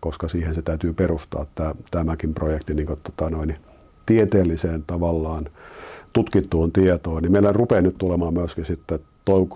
koska 0.00 0.28
siihen 0.28 0.54
se 0.54 0.62
täytyy 0.62 0.92
perustaa 0.92 1.46
tämä, 1.54 1.74
tämäkin 1.90 2.34
projekti 2.34 2.74
niin 2.74 2.86
kuin, 2.86 2.98
tota 3.02 3.30
noin, 3.30 3.56
tieteelliseen 4.06 4.84
tavallaan 4.86 5.46
tutkittuun 6.12 6.72
tietoon. 6.72 7.22
Niin 7.22 7.32
meillä 7.32 7.52
rupeaa 7.52 7.80
nyt 7.80 7.98
tulemaan 7.98 8.34
myöskin 8.34 8.64
sitten 8.64 9.00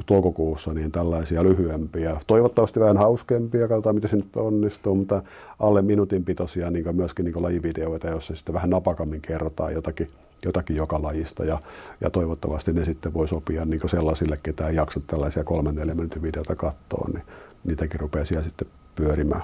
toukokuussa 0.07 0.75
niin 0.75 0.93
tällaisia 0.93 1.45
lyhyempiä, 1.45 2.21
toivottavasti 2.27 2.81
vähän 2.81 2.97
hauskempia, 2.97 3.69
katsotaan 3.69 3.95
miten 3.95 4.11
se 4.11 4.17
nyt 4.17 4.37
onnistuu, 4.37 4.95
mutta 4.95 5.23
alle 5.59 5.83
minuutin 5.83 6.25
pitoisia 6.25 6.71
niin 6.71 6.97
myöskin 6.97 7.25
niin 7.25 7.43
lajivideoita, 7.43 8.09
joissa 8.09 8.35
sitten 8.35 8.55
vähän 8.55 8.71
napakammin 8.71 9.21
kerrotaan 9.21 9.73
jotakin, 9.73 10.09
jotakin 10.45 10.77
joka 10.77 11.03
lajista 11.03 11.45
ja, 11.45 11.59
ja 12.01 12.11
toivottavasti 12.11 12.73
ne 12.73 12.85
sitten 12.85 13.15
voi 13.15 13.29
sopia 13.29 13.65
niin 13.65 13.81
sellaisille, 13.87 14.39
ketä 14.43 14.69
ei 14.69 14.77
jaksa 14.77 15.01
tällaisia 15.07 15.45
kolmen 15.45 15.75
neljän 15.75 15.97
minuutin 15.97 16.23
videota 16.23 16.57
katsoa, 16.57 17.09
niin 17.13 17.25
niitäkin 17.65 18.01
rupeaa 18.01 18.25
siellä 18.25 18.45
sitten 18.45 18.69
pyörimään. 18.95 19.43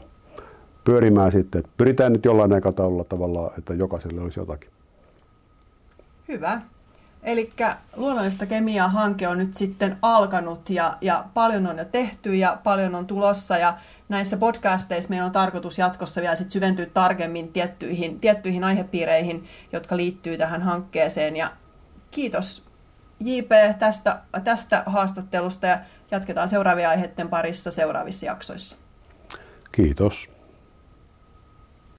pyörimään 0.84 1.32
sitten. 1.32 1.58
Et 1.58 1.70
pyritään 1.76 2.12
nyt 2.12 2.24
jollain 2.24 2.52
aikataululla 2.52 3.04
tavalla, 3.04 3.52
että 3.58 3.74
jokaiselle 3.74 4.20
olisi 4.20 4.40
jotakin. 4.40 4.70
Hyvä. 6.28 6.60
Eli 7.26 7.52
luonnollista 7.96 8.46
kemiaa 8.46 8.88
hanke 8.88 9.28
on 9.28 9.38
nyt 9.38 9.54
sitten 9.54 9.96
alkanut 10.02 10.70
ja, 10.70 10.96
ja 11.00 11.24
paljon 11.34 11.66
on 11.66 11.78
jo 11.78 11.84
tehty 11.84 12.34
ja 12.34 12.58
paljon 12.64 12.94
on 12.94 13.06
tulossa 13.06 13.58
ja 13.58 13.78
näissä 14.08 14.36
podcasteissa 14.36 15.10
meillä 15.10 15.26
on 15.26 15.32
tarkoitus 15.32 15.78
jatkossa 15.78 16.20
vielä 16.20 16.34
sit 16.34 16.52
syventyä 16.52 16.86
tarkemmin 16.94 17.52
tiettyihin, 17.52 18.20
tiettyihin 18.20 18.64
aihepiireihin, 18.64 19.44
jotka 19.72 19.96
liittyy 19.96 20.38
tähän 20.38 20.62
hankkeeseen 20.62 21.36
ja 21.36 21.52
kiitos 22.10 22.64
JP 23.20 23.50
tästä, 23.78 24.20
tästä 24.44 24.82
haastattelusta 24.86 25.66
ja 25.66 25.78
jatketaan 26.10 26.48
seuraavien 26.48 26.88
aiheiden 26.88 27.28
parissa 27.28 27.70
seuraavissa 27.70 28.26
jaksoissa. 28.26 28.76
Kiitos. 29.72 30.36